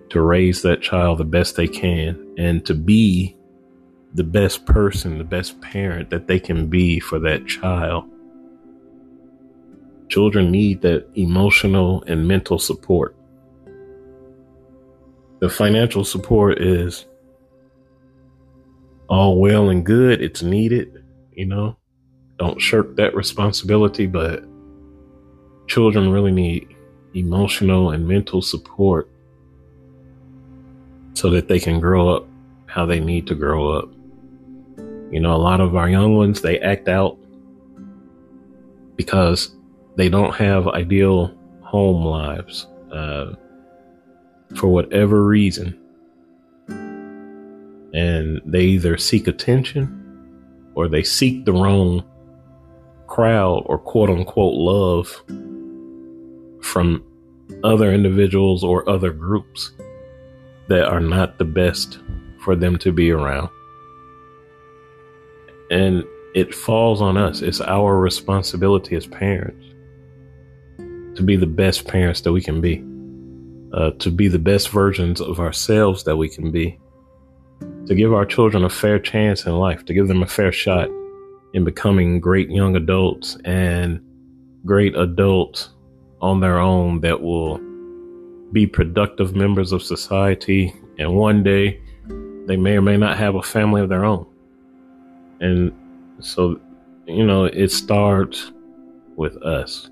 to 0.10 0.22
raise 0.22 0.62
that 0.62 0.82
child 0.82 1.18
the 1.20 1.26
best 1.26 1.56
they 1.56 1.68
can 1.68 2.36
and 2.38 2.66
to 2.66 2.74
be 2.74 3.36
the 4.14 4.24
best 4.24 4.66
person, 4.66 5.18
the 5.18 5.24
best 5.24 5.60
parent 5.62 6.10
that 6.10 6.28
they 6.28 6.40
can 6.40 6.68
be 6.68 7.00
for 7.00 7.20
that 7.20 7.46
child. 7.46 8.09
Children 10.10 10.52
need 10.52 10.82
that 10.82 11.08
emotional 11.16 12.04
and 12.08 12.28
mental 12.28 12.60
support. 12.60 13.16
The 15.40 15.50
financial 15.50 16.04
support 16.04 16.62
is 16.62 17.06
all 19.08 19.40
well 19.40 19.70
and 19.70 19.86
good. 19.86 20.22
It's 20.22 20.42
needed, 20.42 21.04
you 21.32 21.46
know. 21.46 21.78
Don't 22.38 22.60
shirk 22.60 22.96
that 22.96 23.16
responsibility, 23.16 24.08
but 24.08 24.44
children 25.68 26.10
really 26.10 26.32
need 26.32 26.76
emotional 27.14 27.92
and 27.92 28.08
mental 28.08 28.42
support 28.42 29.10
so 31.14 31.30
that 31.30 31.48
they 31.48 31.60
can 31.60 31.80
grow 31.80 32.10
up 32.10 32.28
how 32.66 32.86
they 32.86 33.00
need 33.00 33.28
to 33.28 33.36
grow 33.36 33.78
up. 33.78 33.90
You 35.12 35.20
know, 35.20 35.36
a 35.36 35.38
lot 35.38 35.60
of 35.60 35.76
our 35.76 35.90
young 35.90 36.16
ones, 36.16 36.42
they 36.42 36.60
act 36.60 36.88
out 36.88 37.18
because 38.96 39.56
they 40.00 40.08
don't 40.08 40.34
have 40.34 40.66
ideal 40.70 41.36
home 41.62 42.06
lives 42.06 42.68
uh, 42.94 43.34
for 44.56 44.70
whatever 44.70 45.26
reason. 45.26 45.78
and 47.92 48.40
they 48.46 48.62
either 48.62 48.98
seek 48.98 49.28
attention 49.28 49.88
or 50.74 50.88
they 50.88 51.04
seek 51.04 51.44
the 51.44 51.52
wrong 51.52 52.02
crowd 53.08 53.64
or 53.66 53.78
quote 53.78 54.10
unquote 54.10 54.54
love 54.54 55.08
from 56.62 57.04
other 57.66 57.92
individuals 57.92 58.64
or 58.64 58.88
other 58.88 59.12
groups 59.12 59.72
that 60.70 60.86
are 60.88 61.02
not 61.02 61.40
the 61.40 61.46
best 61.46 62.00
for 62.46 62.56
them 62.56 62.78
to 62.78 62.94
be 62.94 63.12
around. 63.12 63.50
And 65.72 66.06
it 66.36 66.56
falls 66.56 67.02
on 67.02 67.18
us. 67.18 67.42
It's 67.42 67.60
our 67.60 68.00
responsibility 68.00 68.96
as 68.96 69.06
parents 69.06 69.69
to 71.20 71.26
be 71.26 71.36
the 71.36 71.46
best 71.46 71.86
parents 71.86 72.22
that 72.22 72.32
we 72.32 72.42
can 72.42 72.62
be, 72.62 72.82
uh, 73.74 73.92
to 74.00 74.10
be 74.10 74.30
the 74.30 74.40
best 74.40 74.70
versions 74.70 75.20
of 75.20 75.38
ourselves 75.38 76.06
that 76.06 76.16
we 76.16 76.30
can 76.30 76.50
be, 76.50 76.80
to 77.88 77.94
give 77.94 78.14
our 78.14 78.26
children 78.26 78.64
a 78.64 78.70
fair 78.70 78.98
chance 78.98 79.46
in 79.46 79.52
life, 79.52 79.84
to 79.84 79.94
give 79.94 80.08
them 80.08 80.24
a 80.24 80.28
fair 80.28 80.50
shot 80.50 80.88
in 81.54 81.66
becoming 81.66 82.22
great 82.22 82.50
young 82.50 82.78
adults 82.78 83.38
and 83.44 84.00
great 84.66 84.96
adults 84.96 85.72
on 86.22 86.40
their 86.40 86.58
own 86.58 87.02
that 87.02 87.22
will 87.22 87.60
be 88.54 88.66
productive 88.66 89.36
members 89.36 89.74
of 89.74 89.84
society. 89.84 90.74
And 91.00 91.16
one 91.16 91.44
day 91.44 91.82
they 92.46 92.56
may 92.56 92.78
or 92.78 92.82
may 92.82 92.96
not 92.96 93.18
have 93.18 93.36
a 93.36 93.44
family 93.44 93.82
of 93.82 93.90
their 93.90 94.06
own. 94.06 94.26
And 95.42 95.74
so, 96.22 96.62
you 97.08 97.26
know, 97.26 97.44
it 97.44 97.72
starts 97.72 98.54
with 99.18 99.36
us. 99.44 99.90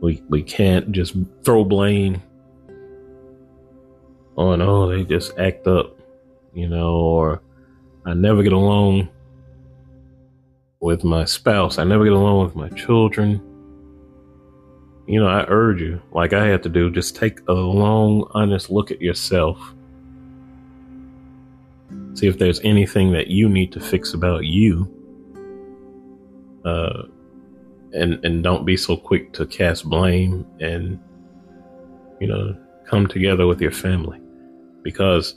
We, 0.00 0.22
we 0.28 0.42
can't 0.42 0.92
just 0.92 1.16
throw 1.42 1.64
blame 1.64 2.22
on, 4.36 4.62
oh, 4.62 4.88
they 4.88 5.04
just 5.04 5.36
act 5.38 5.66
up, 5.66 5.98
you 6.54 6.68
know, 6.68 6.94
or 6.94 7.42
I 8.06 8.14
never 8.14 8.42
get 8.42 8.52
along 8.52 9.08
with 10.80 11.02
my 11.02 11.24
spouse. 11.24 11.78
I 11.78 11.84
never 11.84 12.04
get 12.04 12.12
along 12.12 12.44
with 12.44 12.54
my 12.54 12.68
children. 12.70 13.42
You 15.08 15.20
know, 15.20 15.26
I 15.26 15.44
urge 15.48 15.80
you, 15.80 16.00
like 16.12 16.32
I 16.32 16.46
had 16.46 16.62
to 16.62 16.68
do, 16.68 16.90
just 16.90 17.16
take 17.16 17.40
a 17.48 17.52
long, 17.52 18.28
honest 18.32 18.70
look 18.70 18.90
at 18.90 19.00
yourself. 19.00 19.58
See 22.14 22.26
if 22.26 22.38
there's 22.38 22.60
anything 22.60 23.12
that 23.12 23.28
you 23.28 23.48
need 23.48 23.72
to 23.72 23.80
fix 23.80 24.14
about 24.14 24.44
you. 24.44 24.92
Uh, 26.64 27.04
and 27.92 28.24
and 28.24 28.42
don't 28.42 28.64
be 28.64 28.76
so 28.76 28.96
quick 28.96 29.32
to 29.32 29.46
cast 29.46 29.84
blame 29.88 30.46
and 30.60 30.98
you 32.20 32.26
know 32.26 32.56
come 32.86 33.06
together 33.06 33.46
with 33.46 33.60
your 33.60 33.70
family 33.70 34.20
because 34.82 35.36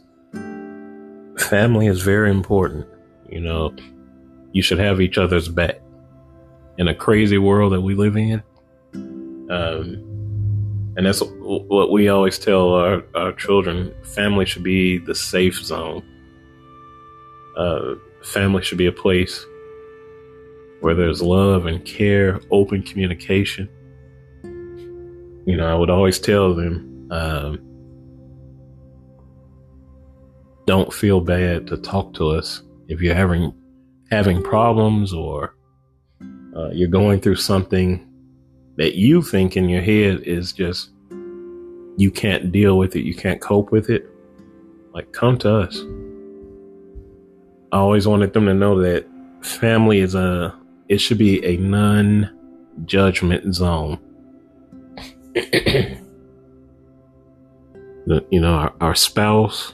family 1.37 1.87
is 1.87 2.01
very 2.01 2.29
important 2.29 2.85
you 3.29 3.39
know 3.39 3.73
you 4.53 4.61
should 4.61 4.79
have 4.79 5.01
each 5.01 5.17
other's 5.17 5.47
back. 5.47 5.81
In 6.77 6.87
a 6.87 6.95
crazy 6.95 7.37
world 7.37 7.73
that 7.73 7.81
we 7.81 7.95
live 7.95 8.17
in, 8.17 8.41
um, 8.93 10.07
and 10.95 11.05
that's 11.05 11.21
what 11.21 11.91
we 11.91 12.07
always 12.07 12.39
tell 12.39 12.73
our, 12.73 13.03
our 13.13 13.33
children 13.33 13.93
family 14.03 14.45
should 14.45 14.63
be 14.63 14.97
the 14.97 15.13
safe 15.13 15.55
zone. 15.55 16.01
Uh, 17.57 17.95
family 18.23 18.63
should 18.63 18.77
be 18.77 18.87
a 18.87 18.91
place 18.91 19.45
where 20.81 20.95
there's 20.95 21.21
love 21.21 21.67
and 21.67 21.83
care, 21.85 22.41
open 22.51 22.83
communication. 22.83 23.69
You 25.45 25.57
know, 25.57 25.67
I 25.67 25.75
would 25.75 25.89
always 25.89 26.19
tell 26.19 26.53
them, 26.53 27.07
um, 27.11 27.59
don't 30.67 30.93
feel 30.93 31.21
bad 31.21 31.67
to 31.67 31.77
talk 31.77 32.13
to 32.13 32.29
us 32.29 32.61
if 32.87 33.01
you're 33.01 33.15
having 33.15 33.53
having 34.11 34.43
problems 34.43 35.13
or 35.13 35.55
uh, 36.55 36.69
you're 36.69 36.89
going 36.89 37.19
through 37.19 37.35
something 37.35 38.07
that 38.77 38.95
you 38.95 39.21
think 39.21 39.55
in 39.55 39.69
your 39.69 39.81
head 39.81 40.21
is 40.23 40.51
just 40.51 40.91
you 41.97 42.11
can't 42.11 42.51
deal 42.51 42.77
with 42.77 42.95
it, 42.95 43.03
you 43.03 43.13
can't 43.13 43.41
cope 43.41 43.71
with 43.71 43.89
it, 43.89 44.09
like 44.93 45.11
come 45.13 45.37
to 45.37 45.53
us. 45.53 45.83
I 47.71 47.77
always 47.77 48.07
wanted 48.07 48.33
them 48.33 48.45
to 48.45 48.53
know 48.53 48.79
that 48.81 49.05
family 49.41 49.99
is 49.99 50.15
a 50.15 50.57
it 50.91 50.99
should 50.99 51.17
be 51.17 51.43
a 51.45 51.55
non 51.55 52.29
judgment 52.83 53.55
zone. 53.55 53.97
you 58.29 58.41
know, 58.41 58.53
our, 58.53 58.73
our 58.81 58.93
spouse 58.93 59.73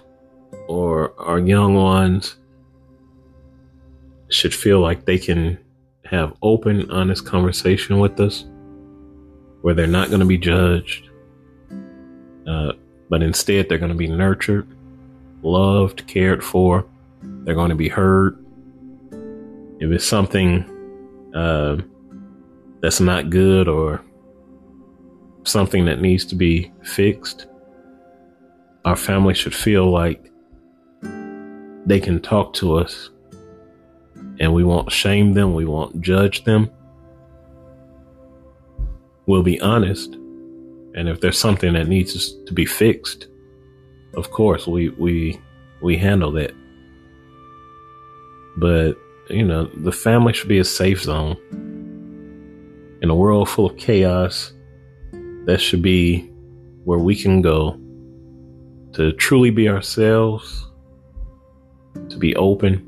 or 0.68 1.20
our 1.20 1.40
young 1.40 1.74
ones 1.74 2.38
should 4.30 4.54
feel 4.54 4.80
like 4.80 5.06
they 5.06 5.18
can 5.18 5.58
have 6.06 6.36
open, 6.44 6.92
honest 6.92 7.26
conversation 7.26 7.98
with 7.98 8.20
us 8.20 8.46
where 9.62 9.74
they're 9.74 9.88
not 9.88 10.10
going 10.10 10.20
to 10.20 10.26
be 10.26 10.38
judged, 10.38 11.10
uh, 12.46 12.74
but 13.10 13.24
instead 13.24 13.68
they're 13.68 13.80
going 13.80 13.92
to 13.92 13.98
be 13.98 14.08
nurtured, 14.08 14.68
loved, 15.42 16.06
cared 16.06 16.44
for. 16.44 16.86
They're 17.24 17.56
going 17.56 17.70
to 17.70 17.76
be 17.76 17.90
heard. 17.90 18.38
If 19.80 19.92
it's 19.92 20.06
something 20.06 20.77
uh, 21.34 21.78
that's 22.82 23.00
not 23.00 23.30
good 23.30 23.68
or 23.68 24.02
something 25.44 25.86
that 25.86 26.02
needs 26.02 26.26
to 26.26 26.36
be 26.36 26.72
fixed, 26.84 27.48
our 28.86 28.96
family 28.96 29.34
should 29.34 29.56
feel 29.56 29.90
like 29.90 30.32
they 31.86 32.00
can 32.00 32.22
talk 32.22 32.54
to 32.54 32.76
us 32.76 33.10
and 34.40 34.54
we 34.54 34.64
won't 34.64 34.92
shame 34.92 35.34
them, 35.34 35.54
we 35.54 35.66
won't 35.66 36.02
judge 36.02 36.44
them. 36.44 36.70
We'll 39.26 39.44
be 39.44 39.60
honest. 39.62 40.14
And 40.96 41.10
if 41.10 41.22
there's 41.22 41.38
something 41.38 41.74
that 41.74 41.88
needs 41.88 42.34
to 42.46 42.54
be 42.54 42.66
fixed, 42.66 43.28
of 44.16 44.32
course 44.32 44.68
we 44.68 44.90
we 44.90 45.40
we 45.82 45.98
handle 45.98 46.32
that. 46.34 46.54
But, 48.58 48.98
you 49.30 49.44
know, 49.44 49.66
the 49.66 49.92
family 49.92 50.34
should 50.34 50.50
be 50.50 50.60
a 50.60 50.64
safe 50.64 51.02
zone. 51.02 51.38
In 53.02 53.10
a 53.10 53.16
world 53.16 53.50
full 53.50 53.68
of 53.68 53.78
chaos, 53.78 54.54
that 55.46 55.60
should 55.60 55.82
be 55.82 56.22
where 56.84 57.00
we 57.00 57.16
can 57.16 57.42
go 57.42 57.80
to 58.94 59.12
truly 59.14 59.52
be 59.52 59.70
ourselves, 59.70 60.70
to 62.10 62.18
be 62.18 62.36
open, 62.36 62.84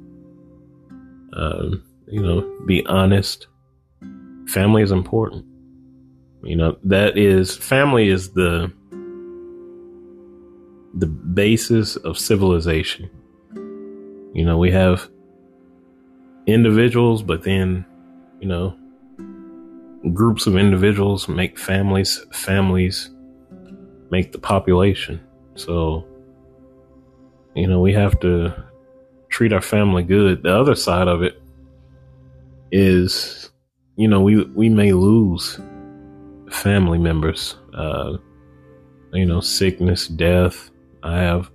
um, 1.34 1.84
you 2.08 2.22
know, 2.22 2.42
be 2.66 2.86
honest. 2.88 3.48
Family 4.48 4.82
is 4.82 4.92
important. 4.92 5.46
You 6.44 6.56
know, 6.56 6.78
that 6.84 7.18
is 7.18 7.56
family 7.56 8.10
is 8.10 8.32
the 8.34 8.72
the 10.96 11.06
basis 11.06 11.98
of 11.98 12.18
civilization. 12.18 13.10
You 14.34 14.46
know, 14.46 14.58
we 14.58 14.72
have 14.72 15.10
individuals, 16.54 17.24
but 17.24 17.44
then, 17.44 17.86
you 18.40 18.48
know, 18.48 18.76
groups 20.14 20.48
of 20.48 20.56
individuals 20.56 21.28
make 21.28 21.58
families, 21.58 22.26
families 22.32 23.10
make 24.12 24.32
the 24.32 24.40
population. 24.40 25.20
So, 25.56 26.06
you 27.56 27.68
know, 27.68 27.80
we 27.80 27.94
have 27.94 28.20
to 28.22 28.54
treat 29.30 29.54
our 29.54 29.62
family 29.62 30.04
good. 30.04 30.44
The 30.44 30.56
other 30.56 30.76
side 30.76 31.08
of 31.08 31.22
it 31.22 31.42
is, 32.72 33.50
you 33.96 34.08
know, 34.08 34.22
we 34.22 34.44
we 34.44 34.70
may 34.70 34.94
lose 34.94 35.60
family 36.50 36.98
members. 36.98 37.56
Uh, 37.74 38.18
you 39.14 39.26
know, 39.26 39.42
sickness, 39.42 40.08
death. 40.08 40.70
I 41.04 41.20
have 41.20 41.50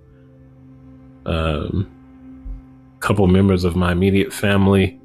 um, 1.25 1.94
couple 3.05 3.27
members 3.27 3.63
of 3.63 3.75
my 3.75 3.91
immediate 3.91 4.33
family. 4.33 4.99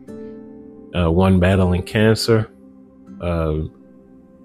Uh, 0.96 1.10
one 1.12 1.38
battling 1.38 1.82
cancer. 1.82 2.50
Uh, 3.20 3.56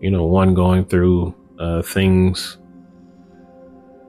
you 0.01 0.11
know, 0.11 0.25
one 0.25 0.53
going 0.53 0.83
through 0.83 1.33
uh, 1.57 1.81
things 1.81 2.57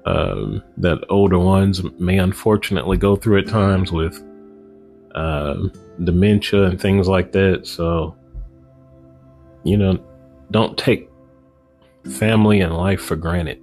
um, 0.04 0.60
that 0.76 0.98
older 1.10 1.38
ones 1.38 1.80
may 2.00 2.18
unfortunately 2.18 2.96
go 2.96 3.14
through 3.14 3.38
at 3.38 3.46
times 3.46 3.92
with 3.92 4.20
uh, 5.14 5.54
dementia 6.02 6.64
and 6.64 6.80
things 6.80 7.06
like 7.06 7.30
that. 7.30 7.68
So, 7.68 8.16
you 9.62 9.76
know, 9.76 10.04
don't 10.50 10.76
take 10.76 11.08
family 12.18 12.62
and 12.62 12.76
life 12.76 13.00
for 13.00 13.14
granted. 13.14 13.62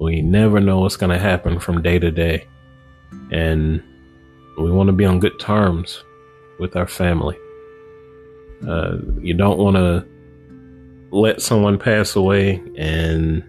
We 0.00 0.22
never 0.22 0.60
know 0.60 0.78
what's 0.78 0.96
going 0.96 1.10
to 1.10 1.18
happen 1.18 1.58
from 1.58 1.82
day 1.82 1.98
to 1.98 2.12
day. 2.12 2.46
And 3.32 3.82
we 4.58 4.70
want 4.70 4.88
to 4.88 4.92
be 4.92 5.04
on 5.04 5.20
good 5.20 5.38
terms 5.38 6.04
with 6.58 6.76
our 6.76 6.86
family. 6.86 7.36
Uh, 8.66 8.96
you 9.20 9.34
don't 9.34 9.58
want 9.58 9.76
to 9.76 10.06
let 11.10 11.42
someone 11.42 11.78
pass 11.78 12.16
away 12.16 12.62
and 12.76 13.42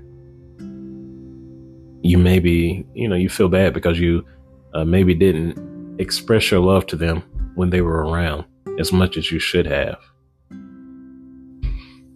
you 2.03 2.17
maybe, 2.17 2.85
you 2.93 3.07
know, 3.07 3.15
you 3.15 3.29
feel 3.29 3.49
bad 3.49 3.73
because 3.73 3.99
you 3.99 4.25
uh, 4.73 4.85
maybe 4.85 5.13
didn't 5.13 5.99
express 5.99 6.51
your 6.51 6.59
love 6.59 6.85
to 6.87 6.95
them 6.95 7.23
when 7.55 7.69
they 7.69 7.81
were 7.81 8.05
around 8.05 8.45
as 8.79 8.91
much 8.91 9.17
as 9.17 9.31
you 9.31 9.39
should 9.39 9.65
have. 9.65 9.97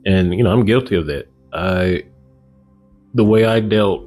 And, 0.05 0.33
you 0.33 0.43
know, 0.43 0.51
I'm 0.51 0.65
guilty 0.65 0.95
of 0.95 1.07
that. 1.07 1.27
I, 1.53 2.03
the 3.13 3.23
way 3.23 3.45
I 3.45 3.59
dealt 3.59 4.03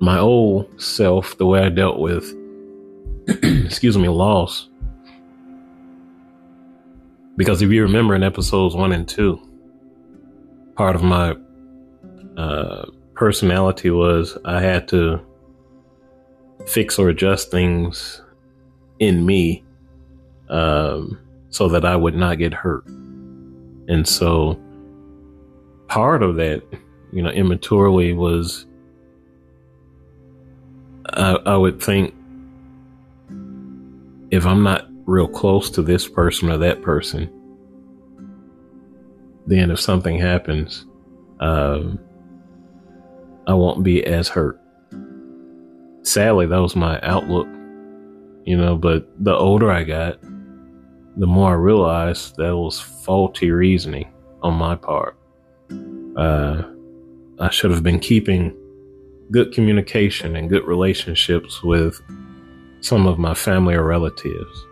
my 0.00 0.18
old 0.18 0.80
self, 0.80 1.36
the 1.38 1.46
way 1.46 1.60
I 1.60 1.68
dealt 1.68 1.98
with, 1.98 2.32
excuse 3.42 3.98
me, 3.98 4.08
loss. 4.08 4.68
Because 7.36 7.62
if 7.62 7.70
you 7.70 7.82
remember 7.82 8.14
in 8.14 8.22
episodes 8.22 8.74
one 8.74 8.92
and 8.92 9.06
two, 9.06 9.40
part 10.76 10.96
of 10.96 11.02
my 11.02 11.36
uh, 12.36 12.86
personality 13.14 13.90
was 13.90 14.38
I 14.44 14.60
had 14.60 14.88
to 14.88 15.20
fix 16.66 16.98
or 16.98 17.10
adjust 17.10 17.50
things 17.50 18.22
in 18.98 19.24
me 19.26 19.64
um, 20.48 21.20
so 21.50 21.68
that 21.68 21.84
I 21.84 21.96
would 21.96 22.14
not 22.14 22.38
get 22.38 22.54
hurt. 22.54 22.86
And 22.86 24.06
so 24.06 24.58
part 25.88 26.22
of 26.22 26.36
that, 26.36 26.62
you 27.12 27.22
know, 27.22 27.30
immaturely 27.30 28.14
was 28.14 28.66
I, 31.10 31.32
I 31.46 31.56
would 31.56 31.82
think 31.82 32.14
if 34.30 34.46
I'm 34.46 34.62
not 34.62 34.88
real 35.06 35.28
close 35.28 35.70
to 35.70 35.82
this 35.82 36.06
person 36.06 36.50
or 36.50 36.58
that 36.58 36.82
person, 36.82 37.30
then 39.46 39.70
if 39.70 39.80
something 39.80 40.18
happens, 40.18 40.84
um, 41.40 41.98
I 43.46 43.54
won't 43.54 43.82
be 43.82 44.04
as 44.04 44.28
hurt. 44.28 44.60
Sadly, 46.02 46.46
that 46.46 46.58
was 46.58 46.76
my 46.76 47.00
outlook, 47.00 47.48
you 48.44 48.56
know, 48.56 48.76
but 48.76 49.08
the 49.24 49.34
older 49.34 49.70
I 49.70 49.84
got, 49.84 50.20
the 51.16 51.26
more 51.26 51.50
I 51.50 51.54
realized 51.54 52.36
that 52.36 52.56
was 52.56 52.78
faulty 52.78 53.50
reasoning 53.50 54.12
on 54.42 54.54
my 54.54 54.76
part. 54.76 55.16
Uh, 56.16 56.62
I 57.40 57.50
should 57.50 57.70
have 57.70 57.82
been 57.82 58.00
keeping 58.00 58.54
good 59.30 59.52
communication 59.52 60.36
and 60.36 60.48
good 60.48 60.66
relationships 60.66 61.62
with 61.62 62.00
some 62.80 63.06
of 63.06 63.18
my 63.18 63.34
family 63.34 63.74
or 63.74 63.84
relatives. 63.84 64.66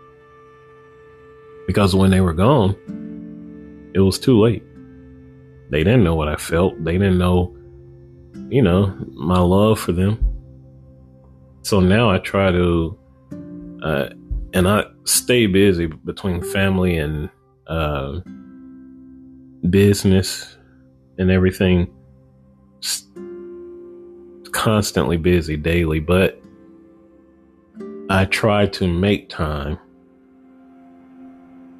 Because 1.67 1.95
when 1.95 2.11
they 2.11 2.21
were 2.21 2.33
gone, 2.33 2.75
it 3.93 3.99
was 3.99 4.19
too 4.19 4.39
late. 4.39 4.63
They 5.69 5.83
didn't 5.83 6.03
know 6.03 6.15
what 6.15 6.29
I 6.29 6.37
felt. 6.37 6.81
They 6.83 6.93
didn't 6.93 7.17
know, 7.17 7.55
you 8.49 8.61
know, 8.61 8.95
my 9.13 9.39
love 9.39 9.79
for 9.79 9.91
them. 9.91 10.17
So 11.63 11.81
now 11.81 12.09
I 12.09 12.19
try 12.19 12.51
to, 12.51 12.97
uh, 13.83 14.09
and 14.53 14.67
I 14.67 14.85
stay 15.03 15.47
busy 15.47 15.87
between 15.87 16.41
family 16.41 16.97
and 16.97 17.29
uh, 17.67 18.21
business 19.69 20.57
and 21.17 21.29
everything 21.29 21.93
constantly 24.51 25.17
busy 25.17 25.57
daily, 25.57 25.99
but 25.99 26.41
I 28.09 28.25
try 28.25 28.67
to 28.67 28.87
make 28.87 29.29
time. 29.29 29.77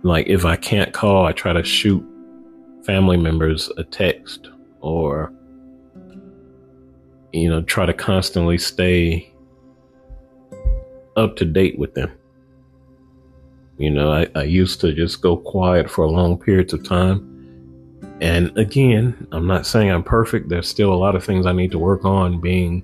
Like 0.04 0.28
if 0.28 0.46
I 0.46 0.56
can't 0.56 0.94
call, 0.94 1.26
I 1.26 1.32
try 1.32 1.54
to 1.54 1.64
shoot 1.64 2.06
family 2.84 3.18
members 3.18 3.70
a 3.78 3.84
text 3.84 4.50
or 4.82 5.34
you 7.34 7.50
know, 7.50 7.62
try 7.62 7.86
to 7.86 7.94
constantly 7.94 8.58
stay 8.58 9.32
up 11.16 11.36
to 11.36 11.46
date 11.46 11.78
with 11.78 11.94
them. 11.94 12.12
You 13.78 13.92
know, 13.92 14.12
I, 14.12 14.28
I 14.34 14.44
used 14.44 14.82
to 14.82 14.94
just 14.94 15.22
go 15.22 15.38
quiet 15.38 15.90
for 15.90 16.08
long 16.08 16.38
periods 16.38 16.74
of 16.74 16.84
time 16.84 17.38
and 18.22 18.58
again, 18.58 19.28
I'm 19.32 19.46
not 19.46 19.68
saying 19.68 19.92
I'm 19.92 20.04
perfect. 20.04 20.50
There's 20.50 20.68
still 20.68 20.92
a 20.92 20.96
lot 20.96 21.16
of 21.16 21.24
things 21.24 21.46
I 21.46 21.52
need 21.52 21.72
to 21.72 21.80
work 21.80 22.04
on 22.04 22.42
being, 22.42 22.84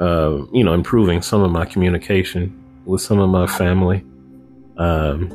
uh, 0.00 0.44
you 0.52 0.64
know, 0.64 0.74
improving 0.74 1.22
some 1.22 1.42
of 1.42 1.50
my 1.50 1.64
communication 1.64 2.62
with 2.84 3.00
some 3.00 3.18
of 3.18 3.28
my 3.28 3.46
family, 3.46 4.04
um, 4.76 5.30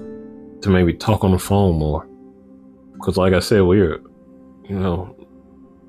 to 0.61 0.69
maybe 0.69 0.93
talk 0.93 1.23
on 1.23 1.31
the 1.31 1.39
phone 1.39 1.77
more. 1.77 2.07
Cause 3.01 3.17
like 3.17 3.33
I 3.33 3.39
said, 3.39 3.61
we're, 3.61 3.99
you 4.69 4.79
know, 4.79 5.15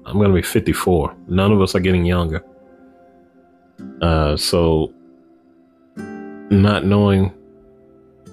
I'm 0.07 0.17
going 0.17 0.29
to 0.29 0.35
be 0.35 0.43
54. 0.43 1.15
None 1.29 1.53
of 1.53 1.61
us 1.61 1.75
are 1.75 1.81
getting 1.81 2.05
younger. 2.05 2.43
Uh, 4.01 4.37
so 4.37 4.93
not 5.97 6.85
knowing 6.85 7.33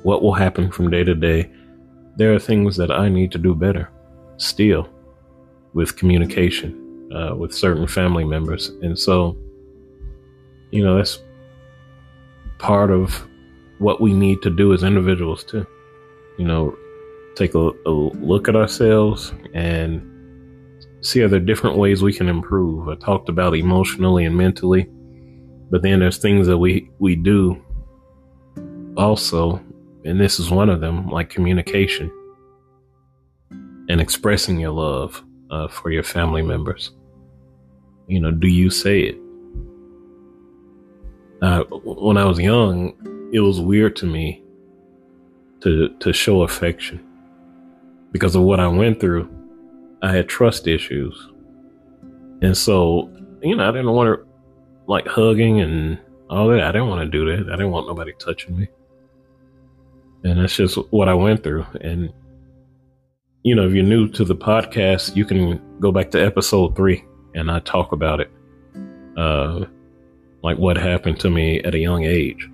what 0.03 0.21
will 0.21 0.33
happen 0.33 0.71
from 0.71 0.89
day 0.89 1.03
to 1.03 1.13
day, 1.13 1.51
there 2.15 2.33
are 2.33 2.39
things 2.39 2.75
that 2.77 2.91
I 2.91 3.09
need 3.09 3.31
to 3.33 3.37
do 3.37 3.53
better 3.53 3.89
still 4.37 4.89
with 5.73 5.95
communication 5.97 7.09
uh, 7.13 7.35
with 7.35 7.53
certain 7.53 7.87
family 7.87 8.23
members. 8.23 8.69
And 8.81 8.97
so, 8.97 9.37
you 10.71 10.83
know, 10.83 10.97
that's 10.97 11.19
part 12.57 12.91
of 12.91 13.27
what 13.79 14.01
we 14.01 14.13
need 14.13 14.41
to 14.41 14.49
do 14.49 14.73
as 14.73 14.83
individuals, 14.83 15.43
too. 15.43 15.65
You 16.37 16.45
know, 16.45 16.77
take 17.35 17.55
a, 17.55 17.71
a 17.85 17.91
look 17.91 18.47
at 18.47 18.55
ourselves 18.55 19.33
and 19.53 20.05
see 21.01 21.21
are 21.21 21.27
there 21.27 21.39
different 21.39 21.77
ways 21.77 22.03
we 22.03 22.13
can 22.13 22.27
improve. 22.27 22.89
I 22.89 22.95
talked 22.95 23.29
about 23.29 23.55
emotionally 23.55 24.25
and 24.25 24.35
mentally, 24.35 24.87
but 25.71 25.81
then 25.81 25.99
there's 25.99 26.17
things 26.17 26.47
that 26.47 26.57
we, 26.57 26.89
we 26.99 27.15
do 27.15 27.61
also, 28.97 29.63
and 30.03 30.19
this 30.19 30.39
is 30.39 30.51
one 30.51 30.69
of 30.69 30.81
them, 30.81 31.09
like 31.09 31.29
communication 31.29 32.11
and 33.89 34.01
expressing 34.01 34.59
your 34.59 34.71
love 34.71 35.23
uh, 35.51 35.67
for 35.67 35.89
your 35.89 36.03
family 36.03 36.41
members. 36.41 36.91
You 38.07 38.19
know, 38.19 38.31
do 38.31 38.47
you 38.47 38.69
say 38.69 39.01
it? 39.01 39.17
Uh, 41.41 41.63
when 41.83 42.17
I 42.17 42.25
was 42.25 42.39
young, 42.39 43.29
it 43.33 43.39
was 43.39 43.59
weird 43.59 43.95
to 43.97 44.05
me 44.05 44.43
to 45.61 45.89
to 45.99 46.13
show 46.13 46.43
affection 46.43 47.05
because 48.11 48.35
of 48.35 48.43
what 48.43 48.59
I 48.59 48.67
went 48.67 48.99
through. 48.99 49.29
I 50.01 50.11
had 50.11 50.29
trust 50.29 50.67
issues, 50.67 51.15
and 52.41 52.55
so 52.55 53.09
you 53.41 53.55
know, 53.55 53.67
I 53.67 53.71
didn't 53.71 53.91
want 53.91 54.19
to 54.19 54.25
like 54.87 55.07
hugging 55.07 55.61
and 55.61 55.99
all 56.29 56.47
that. 56.49 56.61
I 56.61 56.71
didn't 56.71 56.89
want 56.89 57.01
to 57.01 57.17
do 57.17 57.25
that. 57.25 57.51
I 57.51 57.55
didn't 57.55 57.71
want 57.71 57.87
nobody 57.87 58.13
touching 58.19 58.57
me, 58.57 58.67
and 60.23 60.39
that's 60.39 60.55
just 60.55 60.75
what 60.91 61.09
I 61.09 61.13
went 61.13 61.43
through. 61.43 61.65
And 61.81 62.11
you 63.43 63.55
know, 63.55 63.67
if 63.67 63.73
you're 63.73 63.83
new 63.83 64.07
to 64.09 64.25
the 64.25 64.35
podcast, 64.35 65.15
you 65.15 65.25
can 65.25 65.61
go 65.79 65.91
back 65.91 66.11
to 66.11 66.19
episode 66.19 66.75
three 66.75 67.05
and 67.35 67.49
I 67.49 67.59
talk 67.59 67.91
about 67.91 68.19
it. 68.19 68.31
Uh, 69.17 69.65
like 70.41 70.57
what 70.57 70.77
happened 70.77 71.19
to 71.19 71.29
me 71.29 71.59
at 71.61 71.75
a 71.75 71.79
young 71.79 72.03
age. 72.05 72.49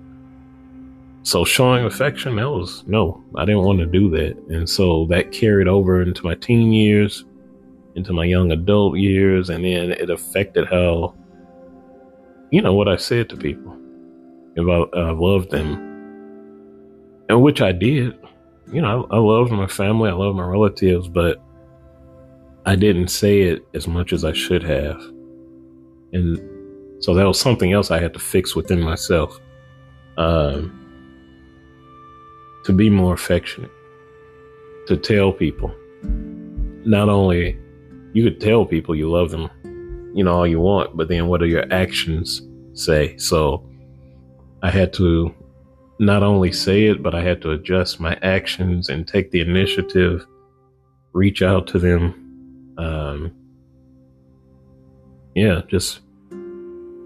So 1.22 1.44
showing 1.44 1.84
affection, 1.84 2.36
that 2.36 2.48
was 2.48 2.84
no, 2.86 3.22
I 3.34 3.44
didn't 3.44 3.64
want 3.64 3.80
to 3.80 3.86
do 3.86 4.10
that. 4.10 4.36
And 4.48 4.68
so 4.68 5.06
that 5.06 5.32
carried 5.32 5.66
over 5.68 6.00
into 6.00 6.24
my 6.24 6.36
teen 6.36 6.72
years, 6.72 7.24
into 7.96 8.12
my 8.12 8.24
young 8.24 8.52
adult 8.52 8.96
years, 8.98 9.50
and 9.50 9.64
then 9.64 9.90
it 9.90 10.08
affected 10.08 10.68
how, 10.68 11.14
you 12.50 12.62
know, 12.62 12.74
what 12.74 12.88
I 12.88 12.96
said 12.96 13.28
to 13.30 13.36
people. 13.36 13.76
If 14.54 14.66
I, 14.68 14.98
I 14.98 15.10
loved 15.10 15.50
them, 15.50 15.74
and 17.28 17.42
which 17.42 17.60
I 17.60 17.72
did, 17.72 18.16
you 18.72 18.80
know, 18.80 19.06
I, 19.10 19.16
I 19.16 19.18
love 19.18 19.50
my 19.50 19.66
family, 19.66 20.10
I 20.10 20.14
love 20.14 20.36
my 20.36 20.46
relatives, 20.46 21.08
but 21.08 21.42
I 22.66 22.76
didn't 22.76 23.08
say 23.08 23.42
it 23.42 23.66
as 23.74 23.86
much 23.86 24.12
as 24.12 24.24
I 24.24 24.32
should 24.32 24.62
have. 24.62 25.00
And 26.12 26.55
so 27.00 27.14
that 27.14 27.24
was 27.24 27.40
something 27.40 27.72
else 27.72 27.90
I 27.90 28.00
had 28.00 28.12
to 28.14 28.18
fix 28.18 28.54
within 28.54 28.80
myself. 28.80 29.38
Um, 30.16 30.72
to 32.64 32.72
be 32.72 32.90
more 32.90 33.14
affectionate, 33.14 33.70
to 34.88 34.96
tell 34.96 35.32
people, 35.32 35.74
not 36.84 37.08
only 37.08 37.58
you 38.12 38.24
could 38.24 38.40
tell 38.40 38.64
people 38.64 38.94
you 38.94 39.10
love 39.10 39.30
them, 39.30 39.50
you 40.14 40.24
know, 40.24 40.34
all 40.34 40.46
you 40.46 40.58
want, 40.58 40.96
but 40.96 41.08
then 41.08 41.28
what 41.28 41.40
do 41.40 41.46
your 41.46 41.70
actions 41.72 42.42
say? 42.72 43.16
So 43.18 43.68
I 44.62 44.70
had 44.70 44.92
to 44.94 45.34
not 45.98 46.22
only 46.22 46.52
say 46.52 46.86
it, 46.86 47.02
but 47.02 47.14
I 47.14 47.22
had 47.22 47.40
to 47.42 47.52
adjust 47.52 48.00
my 48.00 48.18
actions 48.22 48.88
and 48.88 49.06
take 49.06 49.30
the 49.30 49.40
initiative, 49.40 50.26
reach 51.12 51.42
out 51.42 51.66
to 51.68 51.78
them. 51.78 52.74
Um, 52.78 53.32
yeah, 55.34 55.62
just 55.68 56.00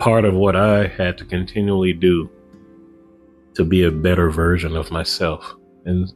part 0.00 0.24
of 0.24 0.34
what 0.34 0.56
I 0.56 0.86
had 0.86 1.16
to 1.18 1.24
continually 1.24 1.92
do 1.92 2.28
to 3.54 3.64
be 3.64 3.84
a 3.84 3.90
better 3.90 4.30
version 4.30 4.74
of 4.74 4.90
myself. 4.90 5.54
And 5.84 6.12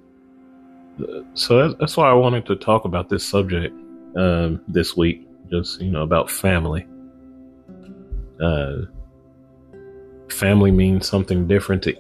so 1.35 1.75
that's 1.75 1.97
why 1.97 2.09
I 2.09 2.15
wanted 2.15 2.47
to 2.47 2.57
talk 2.57 2.87
about 2.87 3.09
this 3.11 3.25
subject 3.25 3.75
um, 4.17 4.63
this 4.69 4.97
week, 4.97 5.27
just, 5.51 5.81
you 5.81 5.91
know, 5.91 6.03
about 6.03 6.31
family. 6.31 6.87
Uh, 8.43 8.87
family 10.31 10.71
means 10.71 11.07
something 11.07 11.47
different 11.47 11.83
to 11.83 11.95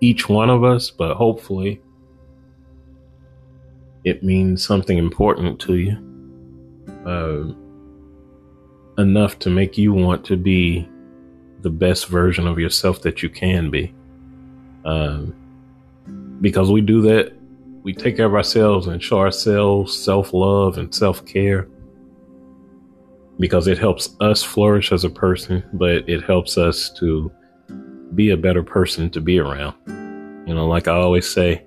each 0.00 0.28
one 0.28 0.48
of 0.48 0.64
us, 0.64 0.90
but 0.90 1.14
hopefully 1.14 1.80
it 4.04 4.22
means 4.22 4.64
something 4.64 4.96
important 4.96 5.60
to 5.60 5.74
you. 5.74 5.96
Uh, 7.04 7.65
enough 8.98 9.38
to 9.40 9.50
make 9.50 9.76
you 9.76 9.92
want 9.92 10.24
to 10.26 10.36
be 10.36 10.88
the 11.60 11.70
best 11.70 12.08
version 12.08 12.46
of 12.46 12.58
yourself 12.58 13.02
that 13.02 13.22
you 13.22 13.28
can 13.28 13.70
be. 13.70 13.94
Um, 14.84 15.34
because 16.40 16.70
we 16.70 16.80
do 16.80 17.00
that, 17.02 17.32
we 17.82 17.92
take 17.92 18.16
care 18.16 18.26
of 18.26 18.34
ourselves 18.34 18.86
and 18.86 19.02
show 19.02 19.18
ourselves 19.18 19.96
self 19.98 20.32
love 20.32 20.78
and 20.78 20.94
self 20.94 21.24
care 21.26 21.68
because 23.38 23.66
it 23.66 23.78
helps 23.78 24.16
us 24.20 24.42
flourish 24.42 24.92
as 24.92 25.04
a 25.04 25.10
person, 25.10 25.62
but 25.74 26.08
it 26.08 26.22
helps 26.24 26.56
us 26.56 26.90
to 26.98 27.30
be 28.14 28.30
a 28.30 28.36
better 28.36 28.62
person 28.62 29.10
to 29.10 29.20
be 29.20 29.38
around. 29.38 29.74
You 30.46 30.54
know, 30.54 30.66
like 30.66 30.88
I 30.88 30.92
always 30.92 31.28
say, 31.28 31.64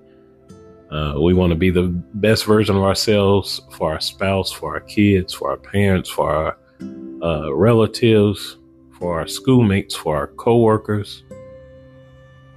uh, 0.91 1.15
we 1.21 1.33
want 1.33 1.51
to 1.51 1.55
be 1.55 1.69
the 1.69 1.87
best 2.15 2.45
version 2.45 2.75
of 2.75 2.83
ourselves 2.83 3.61
for 3.71 3.91
our 3.93 3.99
spouse, 3.99 4.51
for 4.51 4.73
our 4.73 4.81
kids, 4.81 5.33
for 5.33 5.51
our 5.51 5.57
parents, 5.57 6.09
for 6.09 6.31
our 6.31 6.57
uh, 7.21 7.53
relatives, 7.53 8.57
for 8.99 9.19
our 9.19 9.27
schoolmates, 9.27 9.95
for 9.95 10.17
our 10.17 10.27
coworkers. 10.27 11.23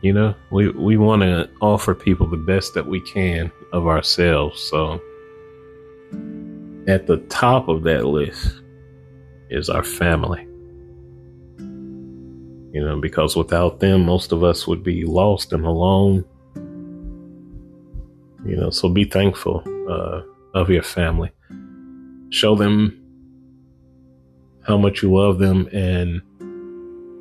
You 0.02 0.12
know, 0.12 0.34
we, 0.50 0.68
we 0.70 0.96
want 0.96 1.22
to 1.22 1.48
offer 1.60 1.94
people 1.94 2.26
the 2.26 2.36
best 2.36 2.74
that 2.74 2.86
we 2.86 3.00
can 3.00 3.52
of 3.72 3.86
ourselves. 3.86 4.60
So 4.60 5.00
at 6.88 7.06
the 7.06 7.18
top 7.28 7.68
of 7.68 7.84
that 7.84 8.04
list 8.04 8.60
is 9.48 9.70
our 9.70 9.84
family. 9.84 10.44
You 12.72 12.82
know, 12.82 13.00
because 13.00 13.36
without 13.36 13.78
them, 13.80 14.04
most 14.06 14.32
of 14.32 14.42
us 14.42 14.66
would 14.66 14.82
be 14.82 15.04
lost 15.04 15.52
and 15.52 15.64
alone. 15.64 16.24
You 18.44 18.56
know, 18.56 18.70
so 18.70 18.88
be 18.88 19.04
thankful 19.04 19.62
uh, 19.88 20.22
of 20.58 20.70
your 20.70 20.82
family. 20.82 21.30
Show 22.30 22.56
them 22.56 23.01
how 24.66 24.76
much 24.76 25.02
you 25.02 25.12
love 25.12 25.38
them 25.38 25.68
and 25.72 26.22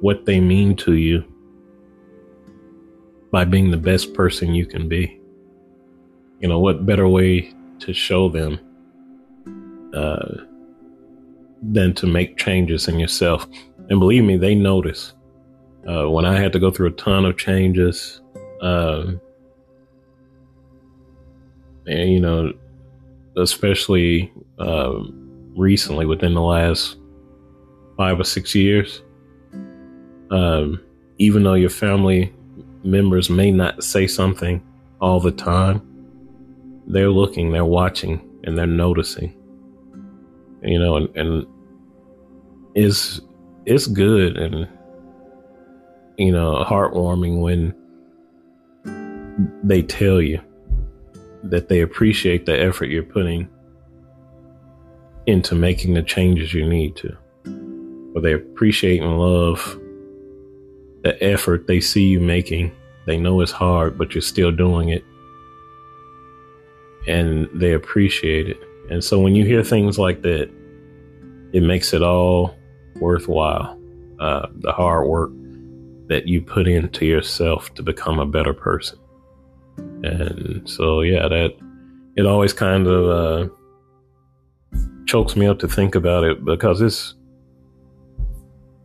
what 0.01 0.25
they 0.25 0.39
mean 0.39 0.75
to 0.75 0.93
you 0.93 1.23
by 3.31 3.45
being 3.45 3.71
the 3.71 3.77
best 3.77 4.13
person 4.13 4.53
you 4.53 4.65
can 4.65 4.87
be. 4.87 5.19
You 6.39 6.49
know, 6.49 6.59
what 6.59 6.85
better 6.85 7.07
way 7.07 7.53
to 7.79 7.93
show 7.93 8.29
them 8.29 8.59
uh, 9.93 10.43
than 11.61 11.93
to 11.95 12.07
make 12.07 12.37
changes 12.37 12.87
in 12.87 12.99
yourself? 12.99 13.47
And 13.89 13.99
believe 13.99 14.23
me, 14.23 14.37
they 14.37 14.55
notice. 14.55 15.13
Uh, 15.87 16.09
when 16.09 16.25
I 16.25 16.39
had 16.39 16.53
to 16.53 16.59
go 16.59 16.69
through 16.69 16.89
a 16.89 16.91
ton 16.91 17.25
of 17.25 17.37
changes, 17.37 18.21
uh, 18.61 19.13
and 21.87 22.11
you 22.11 22.19
know, 22.19 22.53
especially 23.35 24.31
uh, 24.59 24.93
recently 25.55 26.05
within 26.05 26.35
the 26.35 26.41
last 26.41 26.97
five 28.01 28.19
or 28.19 28.23
six 28.23 28.55
years. 28.55 29.03
Um, 30.31 30.81
even 31.19 31.43
though 31.43 31.53
your 31.53 31.69
family 31.69 32.33
members 32.83 33.29
may 33.29 33.51
not 33.51 33.83
say 33.83 34.07
something 34.07 34.59
all 34.99 35.19
the 35.19 35.31
time, 35.31 35.83
they're 36.87 37.11
looking, 37.11 37.51
they're 37.51 37.63
watching, 37.63 38.27
and 38.43 38.57
they're 38.57 38.65
noticing. 38.65 39.37
You 40.63 40.79
know, 40.79 40.95
and, 40.95 41.15
and 41.15 41.45
it's 42.73 43.21
it's 43.67 43.85
good 43.85 44.35
and 44.35 44.67
you 46.17 46.31
know 46.31 46.65
heartwarming 46.67 47.39
when 47.39 47.75
they 49.61 49.83
tell 49.83 50.19
you 50.19 50.41
that 51.43 51.69
they 51.69 51.81
appreciate 51.81 52.47
the 52.47 52.59
effort 52.59 52.85
you're 52.85 53.03
putting 53.03 53.47
into 55.27 55.53
making 55.53 55.93
the 55.93 56.01
changes 56.01 56.51
you 56.51 56.67
need 56.67 56.95
to 56.95 57.15
or 58.13 58.21
they 58.21 58.33
appreciate 58.33 59.01
and 59.01 59.17
love 59.17 59.79
the 61.03 61.17
effort 61.21 61.67
they 61.67 61.81
see 61.81 62.05
you 62.07 62.19
making. 62.19 62.71
They 63.05 63.17
know 63.17 63.41
it's 63.41 63.51
hard, 63.51 63.97
but 63.97 64.13
you're 64.13 64.21
still 64.21 64.51
doing 64.51 64.89
it. 64.89 65.03
And 67.07 67.49
they 67.53 67.73
appreciate 67.73 68.47
it. 68.47 68.59
And 68.89 69.03
so 69.03 69.19
when 69.19 69.35
you 69.35 69.45
hear 69.45 69.63
things 69.63 69.97
like 69.97 70.21
that, 70.21 70.51
it 71.53 71.61
makes 71.63 71.93
it 71.93 72.03
all 72.03 72.55
worthwhile. 72.99 73.77
Uh, 74.19 74.47
the 74.59 74.71
hard 74.71 75.07
work 75.07 75.31
that 76.07 76.27
you 76.27 76.41
put 76.41 76.67
into 76.67 77.05
yourself 77.05 77.73
to 77.73 77.81
become 77.81 78.19
a 78.19 78.25
better 78.25 78.53
person. 78.53 78.99
And 80.03 80.69
so, 80.69 81.01
yeah, 81.01 81.27
that 81.27 81.57
it 82.15 82.25
always 82.25 82.53
kind 82.53 82.85
of 82.85 83.49
uh, 83.49 83.53
chokes 85.05 85.35
me 85.35 85.47
up 85.47 85.59
to 85.59 85.67
think 85.67 85.95
about 85.95 86.23
it 86.23 86.43
because 86.45 86.81
it's 86.81 87.15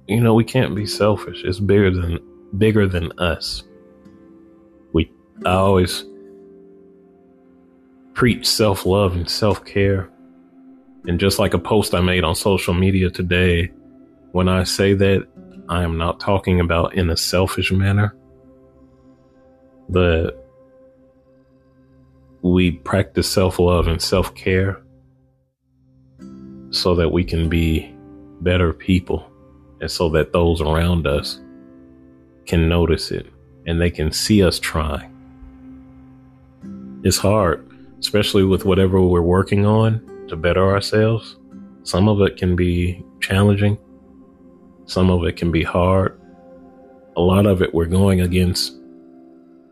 you 0.09 0.21
know, 0.21 0.35
we 0.35 0.45
can't 0.45 0.75
be 0.75 0.87
selfish. 0.87 1.43
It's 1.45 1.59
bigger 1.59 1.91
than 1.91 2.19
bigger 2.59 2.87
than 2.87 3.13
us. 3.19 3.65
We 4.93 5.11
I 5.45 5.53
always 5.53 6.05
preach 8.15 8.47
self-love 8.47 9.15
and 9.15 9.29
self-care. 9.29 10.09
And 11.07 11.21
just 11.21 11.39
like 11.39 11.55
a 11.55 11.59
post 11.59 11.95
I 11.95 12.01
made 12.01 12.25
on 12.25 12.35
social 12.35 12.75
media 12.75 13.11
today, 13.11 13.73
when 14.33 14.49
I 14.49 14.65
say 14.65 14.95
that, 14.95 15.27
I 15.69 15.83
am 15.83 15.99
not 15.99 16.19
talking 16.21 16.61
about 16.61 16.95
in 16.95 17.11
a 17.11 17.17
selfish 17.17 17.71
manner. 17.71 18.17
But 19.89 20.43
we 22.43 22.73
practice 22.73 23.29
self-love 23.29 23.89
and 23.89 24.01
self-care 24.01 24.83
so 26.71 26.95
that 26.95 27.11
we 27.11 27.25
can 27.25 27.49
be 27.49 27.95
better 28.41 28.73
people 28.73 29.31
and 29.81 29.91
so 29.91 30.09
that 30.11 30.33
those 30.33 30.61
around 30.61 31.07
us 31.07 31.41
can 32.47 32.69
notice 32.69 33.11
it 33.11 33.27
and 33.67 33.81
they 33.81 33.91
can 33.91 34.13
see 34.13 34.43
us 34.43 34.59
trying. 34.59 35.13
It's 37.03 37.19
hard, 37.19 37.69
especially 37.99 38.45
with 38.45 38.65
whatever 38.65 39.01
we're 39.03 39.23
working 39.23 39.67
on 39.67 40.27
to 40.29 40.37
better 40.37 40.67
ourselves. 40.69 41.37
Some 41.83 42.09
of 42.09 42.21
it 42.21 42.37
can 42.37 42.57
be 42.57 43.05
challenging, 43.21 43.79
some 44.87 45.11
of 45.11 45.25
it 45.25 45.37
can 45.37 45.51
be 45.51 45.63
hard. 45.63 46.21
A 47.17 47.21
lot 47.21 47.47
of 47.47 47.63
it 47.63 47.75
we're 47.75 47.87
going 47.87 48.21
against 48.21 48.75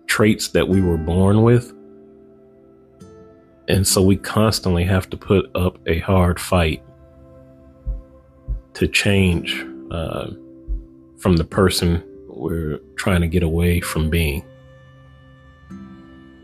traits 0.07 0.49
that 0.49 0.69
we 0.69 0.81
were 0.81 0.97
born 0.97 1.43
with. 1.43 1.73
And 3.69 3.87
so 3.87 4.03
we 4.03 4.17
constantly 4.17 4.85
have 4.85 5.09
to 5.11 5.17
put 5.17 5.51
up 5.55 5.79
a 5.87 5.99
hard 6.01 6.41
fight 6.41 6.83
to 8.75 8.89
change 8.89 9.65
uh, 9.95 10.31
from 11.19 11.37
the 11.37 11.45
person 11.45 12.03
we're 12.29 12.79
trying 12.97 13.21
to 13.21 13.29
get 13.29 13.43
away 13.43 13.81
from 13.81 14.11
being. 14.11 14.45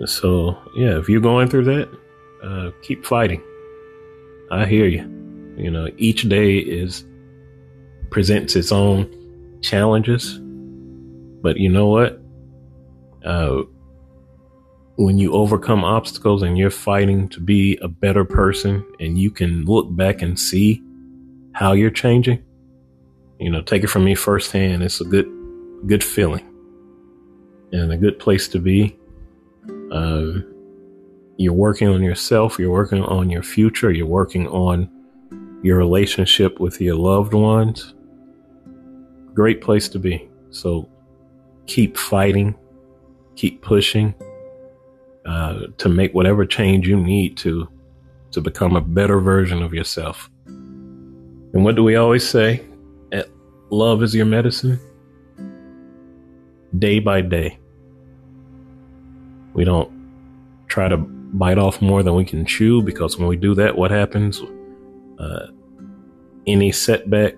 So, 0.06 0.56
yeah, 0.76 0.98
if 0.98 1.08
you're 1.08 1.20
going 1.20 1.48
through 1.48 1.64
that, 1.64 1.88
uh, 2.42 2.70
keep 2.82 3.04
fighting. 3.04 3.42
I 4.50 4.66
hear 4.66 4.86
you. 4.86 5.02
You 5.56 5.70
know, 5.70 5.88
each 5.98 6.28
day 6.28 6.58
is 6.58 7.04
presents 8.10 8.56
its 8.56 8.72
own 8.72 9.08
challenges, 9.62 10.38
but 11.42 11.58
you 11.58 11.68
know 11.68 11.88
what? 11.88 12.20
Uh, 13.24 13.62
when 14.96 15.18
you 15.18 15.32
overcome 15.32 15.84
obstacles 15.84 16.42
and 16.42 16.56
you're 16.56 16.70
fighting 16.70 17.28
to 17.30 17.40
be 17.40 17.76
a 17.82 17.88
better 17.88 18.24
person, 18.24 18.84
and 19.00 19.18
you 19.18 19.30
can 19.30 19.64
look 19.64 19.94
back 19.96 20.22
and 20.22 20.38
see 20.38 20.82
how 21.52 21.72
you're 21.72 21.90
changing, 21.90 22.42
you 23.40 23.50
know, 23.50 23.62
take 23.62 23.82
it 23.82 23.88
from 23.88 24.04
me 24.04 24.14
firsthand. 24.14 24.82
It's 24.82 25.00
a 25.00 25.04
good, 25.04 25.28
good 25.86 26.04
feeling 26.04 26.46
and 27.72 27.92
a 27.92 27.96
good 27.96 28.18
place 28.18 28.46
to 28.48 28.58
be. 28.58 28.96
Uh, 29.90 30.40
you're 31.38 31.54
working 31.54 31.88
on 31.88 32.02
yourself. 32.02 32.58
You're 32.58 32.70
working 32.70 33.02
on 33.02 33.30
your 33.30 33.42
future. 33.42 33.90
You're 33.90 34.06
working 34.06 34.46
on 34.48 34.90
your 35.62 35.78
relationship 35.78 36.60
with 36.60 36.80
your 36.80 36.96
loved 36.96 37.32
ones. 37.32 37.94
Great 39.32 39.62
place 39.62 39.88
to 39.88 39.98
be. 39.98 40.28
So 40.50 40.88
keep 41.66 41.96
fighting, 41.96 42.54
keep 43.36 43.62
pushing 43.62 44.14
uh, 45.24 45.66
to 45.78 45.88
make 45.88 46.12
whatever 46.12 46.44
change 46.44 46.86
you 46.86 46.96
need 46.96 47.36
to 47.38 47.68
to 48.32 48.40
become 48.40 48.76
a 48.76 48.80
better 48.80 49.18
version 49.18 49.62
of 49.62 49.74
yourself. 49.74 50.30
And 50.46 51.64
what 51.64 51.74
do 51.74 51.82
we 51.82 51.96
always 51.96 52.28
say? 52.28 52.64
Love 53.70 54.02
is 54.02 54.14
your 54.14 54.26
medicine 54.26 54.80
day 56.78 57.00
by 57.00 57.20
day. 57.20 57.58
We 59.54 59.64
don't 59.64 59.90
try 60.68 60.88
to 60.88 60.96
bite 60.96 61.58
off 61.58 61.82
more 61.82 62.02
than 62.02 62.14
we 62.14 62.24
can 62.24 62.46
chew 62.46 62.82
because 62.82 63.18
when 63.18 63.28
we 63.28 63.36
do 63.36 63.54
that, 63.54 63.76
what 63.76 63.90
happens? 63.90 64.40
Uh, 65.18 65.46
any 66.46 66.72
setback 66.72 67.34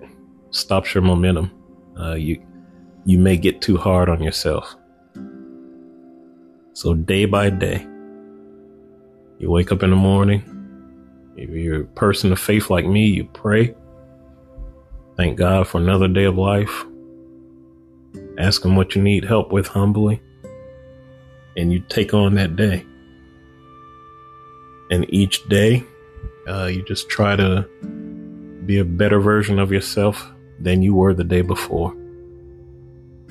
stops 0.51 0.93
your 0.93 1.03
momentum. 1.03 1.51
Uh, 1.99 2.13
you 2.13 2.43
you 3.05 3.19
may 3.19 3.35
get 3.35 3.61
too 3.61 3.77
hard 3.77 4.09
on 4.09 4.23
yourself. 4.23 4.75
So, 6.73 6.93
day 6.93 7.25
by 7.25 7.49
day, 7.49 7.85
you 9.39 9.51
wake 9.51 9.71
up 9.71 9.83
in 9.83 9.89
the 9.89 9.95
morning. 9.95 10.41
If 11.35 11.49
you're 11.49 11.81
a 11.81 11.85
person 11.85 12.31
of 12.31 12.39
faith 12.39 12.69
like 12.69 12.85
me, 12.85 13.05
you 13.07 13.25
pray. 13.25 13.75
Thank 15.15 15.37
God 15.37 15.67
for 15.67 15.77
another 15.79 16.07
day 16.07 16.23
of 16.23 16.37
life. 16.37 16.85
Ask 18.39 18.65
Him 18.65 18.75
what 18.75 18.95
you 18.95 19.01
need 19.01 19.25
help 19.25 19.51
with 19.51 19.67
humbly. 19.67 20.21
And 21.55 21.71
you 21.71 21.81
take 21.81 22.13
on 22.13 22.33
that 22.35 22.55
day. 22.55 22.85
And 24.89 25.05
each 25.09 25.47
day, 25.49 25.83
uh, 26.47 26.65
you 26.65 26.83
just 26.83 27.09
try 27.09 27.35
to 27.35 27.61
be 28.65 28.79
a 28.79 28.85
better 28.85 29.19
version 29.19 29.59
of 29.59 29.71
yourself 29.71 30.31
than 30.59 30.81
you 30.81 30.95
were 30.95 31.13
the 31.13 31.23
day 31.23 31.41
before. 31.41 31.95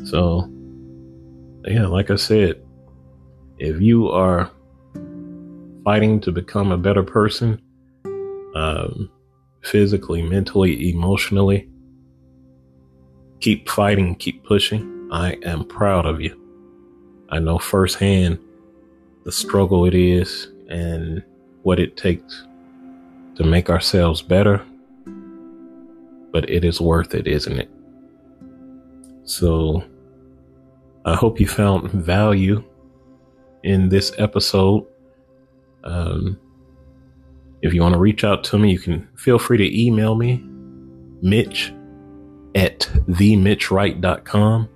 So, 0.05 0.49
yeah, 1.65 1.87
like 1.87 2.11
I 2.11 2.17
said, 2.17 2.63
if 3.59 3.81
you 3.81 4.09
are 4.09 4.51
fighting 5.85 6.21
to 6.21 6.33
become 6.33 6.71
a 6.71 6.79
better 6.79 7.03
person, 7.03 7.61
um, 8.55 9.11
physically, 9.63 10.23
mentally, 10.23 10.91
emotionally, 10.91 11.69
keep 13.43 13.69
fighting, 13.69 14.15
keep 14.15 14.45
pushing. 14.45 15.09
I 15.11 15.33
am 15.43 15.65
proud 15.65 16.07
of 16.07 16.21
you. 16.21 16.39
I 17.31 17.41
know 17.41 17.59
firsthand 17.59 18.39
the 19.25 19.33
struggle 19.33 19.85
it 19.85 19.95
is 19.95 20.49
and 20.69 21.23
what 21.63 21.81
it 21.81 21.97
takes 21.97 22.47
to 23.35 23.45
make 23.45 23.69
ourselves 23.69 24.23
better, 24.23 24.65
but 26.31 26.49
it 26.49 26.65
is 26.65 26.81
worth 26.81 27.15
it, 27.15 27.27
isn't 27.27 27.59
it? 27.59 27.71
So 29.25 29.85
I 31.05 31.17
hope 31.17 31.41
you 31.41 31.49
found 31.49 31.91
value 31.91 32.63
in 33.65 33.89
this 33.89 34.13
episode. 34.19 34.87
Um, 35.85 36.39
if 37.63 37.75
you 37.75 37.83
want 37.83 37.95
to 37.95 38.01
reach 38.01 38.23
out 38.23 38.45
to 38.45 38.59
me, 38.59 38.71
you 38.71 38.79
can 38.79 39.09
feel 39.17 39.39
free 39.39 39.59
to 39.59 39.87
email 39.87 40.15
me, 40.15 40.45
Mitch 41.23 41.73
at 42.55 42.81
themitchwright.com, 43.09 44.69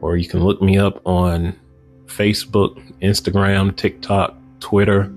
or 0.00 0.16
you 0.16 0.28
can 0.28 0.44
look 0.44 0.62
me 0.62 0.78
up 0.78 1.00
on 1.06 1.58
Facebook, 2.06 2.76
Instagram, 3.00 3.76
TikTok, 3.76 4.36
Twitter 4.60 5.12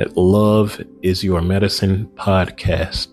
at 0.00 0.16
Love 0.16 0.80
is 1.02 1.22
Your 1.22 1.42
Medicine 1.42 2.10
podcast. 2.14 3.08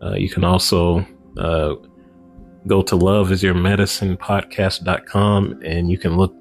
Uh, 0.00 0.14
you 0.14 0.30
can 0.30 0.44
also 0.44 1.04
uh, 1.36 1.74
go 2.68 2.82
to 2.82 2.94
Love 2.94 3.32
is 3.32 3.42
Your 3.42 3.54
Medicine 3.54 4.16
podcast.com 4.16 5.60
and 5.64 5.90
you 5.90 5.98
can 5.98 6.16
look, 6.16 6.32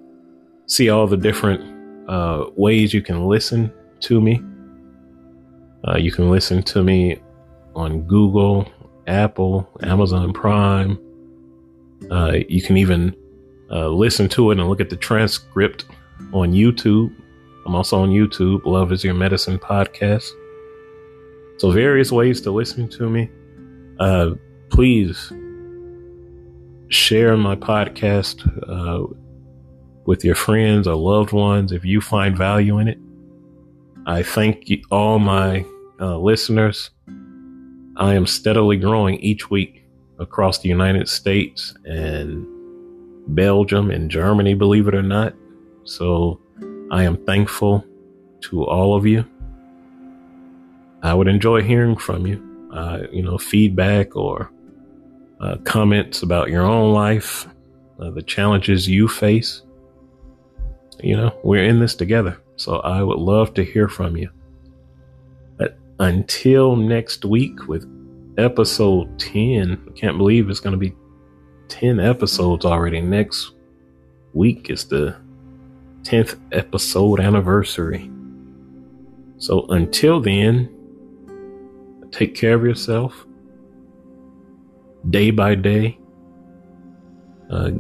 see 0.68 0.90
all 0.90 1.08
the 1.08 1.18
different 1.18 2.10
uh, 2.10 2.46
ways 2.56 2.94
you 2.94 3.02
can 3.02 3.26
listen 3.26 3.74
to 4.02 4.22
me. 4.22 4.40
Uh, 5.88 5.98
you 5.98 6.12
can 6.12 6.30
listen 6.30 6.62
to 6.62 6.84
me 6.84 7.18
on 7.76 8.02
Google, 8.04 8.72
Apple, 9.08 9.70
Amazon 9.82 10.34
Prime. 10.34 11.00
Uh, 12.12 12.38
you 12.48 12.62
can 12.62 12.78
even 12.78 13.16
uh, 13.72 13.90
listen 13.90 14.30
to 14.30 14.52
it 14.52 14.60
and 14.60 14.70
look 14.70 14.82
at 14.82 14.90
the 14.90 14.96
transcript 14.96 15.86
on 16.34 16.52
YouTube. 16.52 17.14
I'm 17.66 17.76
also 17.76 18.02
on 18.02 18.10
YouTube, 18.10 18.66
Love 18.66 18.92
is 18.92 19.04
Your 19.04 19.14
Medicine 19.14 19.60
podcast. 19.60 20.30
So, 21.58 21.72
various 21.72 22.12
ways 22.12 22.40
to 22.42 22.52
listen 22.52 22.88
to 22.90 23.10
me. 23.10 23.30
Uh, 24.00 24.32
please 24.70 25.32
share 26.90 27.36
my 27.36 27.56
podcast 27.56 28.46
uh, 28.70 29.14
with 30.06 30.24
your 30.24 30.36
friends 30.36 30.88
or 30.88 30.96
loved 30.96 31.34
ones 31.34 31.72
if 31.72 31.84
you 31.84 32.00
find 32.00 32.38
value 32.38 32.78
in 32.80 32.88
it. 32.88 33.00
I 34.06 34.24
thank 34.24 34.70
all 34.90 35.20
my 35.20 35.66
uh, 36.00 36.18
listeners. 36.18 36.92
I 37.98 38.14
am 38.14 38.28
steadily 38.28 38.78
growing 38.78 39.16
each 39.16 39.50
week 39.50 39.84
across 40.20 40.60
the 40.60 40.70
United 40.70 41.10
States 41.10 41.74
and 41.86 42.46
Belgium 43.36 43.90
and 43.90 44.10
Germany, 44.10 44.54
believe 44.54 44.88
it 44.88 44.94
or 44.94 45.02
not. 45.02 45.34
So 45.84 46.40
I 46.92 47.04
am 47.04 47.18
thankful 47.26 47.84
to 48.42 48.64
all 48.66 48.96
of 48.96 49.08
you. 49.08 49.26
I 51.02 51.14
would 51.16 51.28
enjoy 51.28 51.64
hearing 51.64 51.98
from 51.98 52.28
you, 52.28 52.70
uh, 52.72 53.00
you 53.12 53.24
know, 53.24 53.40
feedback 53.40 54.16
or 54.16 54.52
uh, 55.42 55.58
comments 55.64 56.22
about 56.22 56.50
your 56.50 56.64
own 56.64 56.94
life, 56.94 57.48
uh, 58.00 58.12
the 58.12 58.22
challenges 58.22 58.88
you 58.88 59.08
face. 59.08 59.64
You 61.00 61.18
know, 61.18 61.40
we're 61.44 61.64
in 61.64 61.80
this 61.80 61.96
together. 61.96 62.40
So 62.58 62.78
I 62.78 63.02
would 63.02 63.20
love 63.20 63.56
to 63.56 63.64
hear 63.64 63.88
from 63.88 64.18
you. 64.18 64.30
Until 66.00 66.76
next 66.76 67.26
week 67.26 67.68
with 67.68 67.86
episode 68.38 69.18
10, 69.20 69.84
I 69.88 69.92
can't 70.00 70.18
believe 70.18 70.50
it's 70.50 70.60
going 70.60 70.74
to 70.74 70.78
be 70.78 70.96
10 71.70 72.00
episodes 72.00 72.66
already. 72.66 73.02
Next 73.02 73.54
week 74.34 74.70
is 74.70 74.86
the 74.86 75.16
10th 76.04 76.40
episode 76.52 77.20
anniversary. 77.20 78.12
So 79.40 79.66
until 79.70 80.22
then, 80.22 80.70
take 82.12 82.36
care 82.36 82.56
of 82.56 82.64
yourself 82.64 83.26
day 85.10 85.32
by 85.32 85.56
day. 85.56 85.98
Uh, 87.50 87.72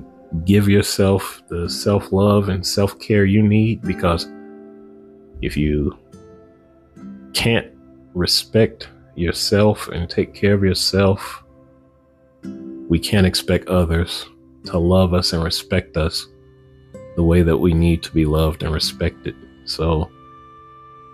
give 0.46 0.68
yourself 0.68 1.42
the 1.50 1.70
self 1.70 2.12
love 2.12 2.50
and 2.50 2.66
self 2.66 3.00
care 3.00 3.26
you 3.26 3.44
need 3.44 3.82
because 3.82 4.28
if 5.42 5.56
you 5.56 5.98
can't 7.34 7.68
respect 8.18 8.90
yourself 9.16 9.88
and 9.90 10.10
take 10.10 10.34
care 10.34 10.54
of 10.54 10.64
yourself, 10.64 11.44
we 12.90 13.00
can't 13.00 13.28
expect 13.28 13.68
others 13.68 14.26
to 14.66 14.78
love 14.78 15.14
us 15.14 15.34
and 15.34 15.44
respect 15.44 15.98
us 15.98 16.28
the 17.16 17.24
way 17.24 17.42
that 17.42 17.58
we 17.58 17.74
need 17.74 18.04
to 18.04 18.12
be 18.12 18.26
loved 18.26 18.64
and 18.64 18.74
respected. 18.74 19.36
So 19.66 20.10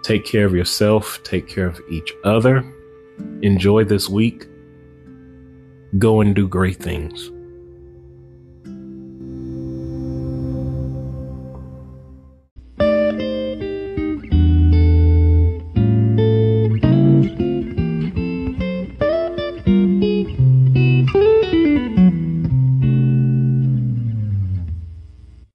take 0.04 0.26
care 0.26 0.45
of 0.45 0.56
yourself, 0.56 1.20
take 1.24 1.47
care 1.47 1.68
of 1.68 1.82
each 1.89 2.14
other. 2.24 2.64
Enjoy 3.41 3.84
this 3.84 4.10
week. 4.10 4.47
Go 5.97 6.22
and 6.22 6.36
do 6.36 6.47
great 6.47 6.78
things. 6.78 7.32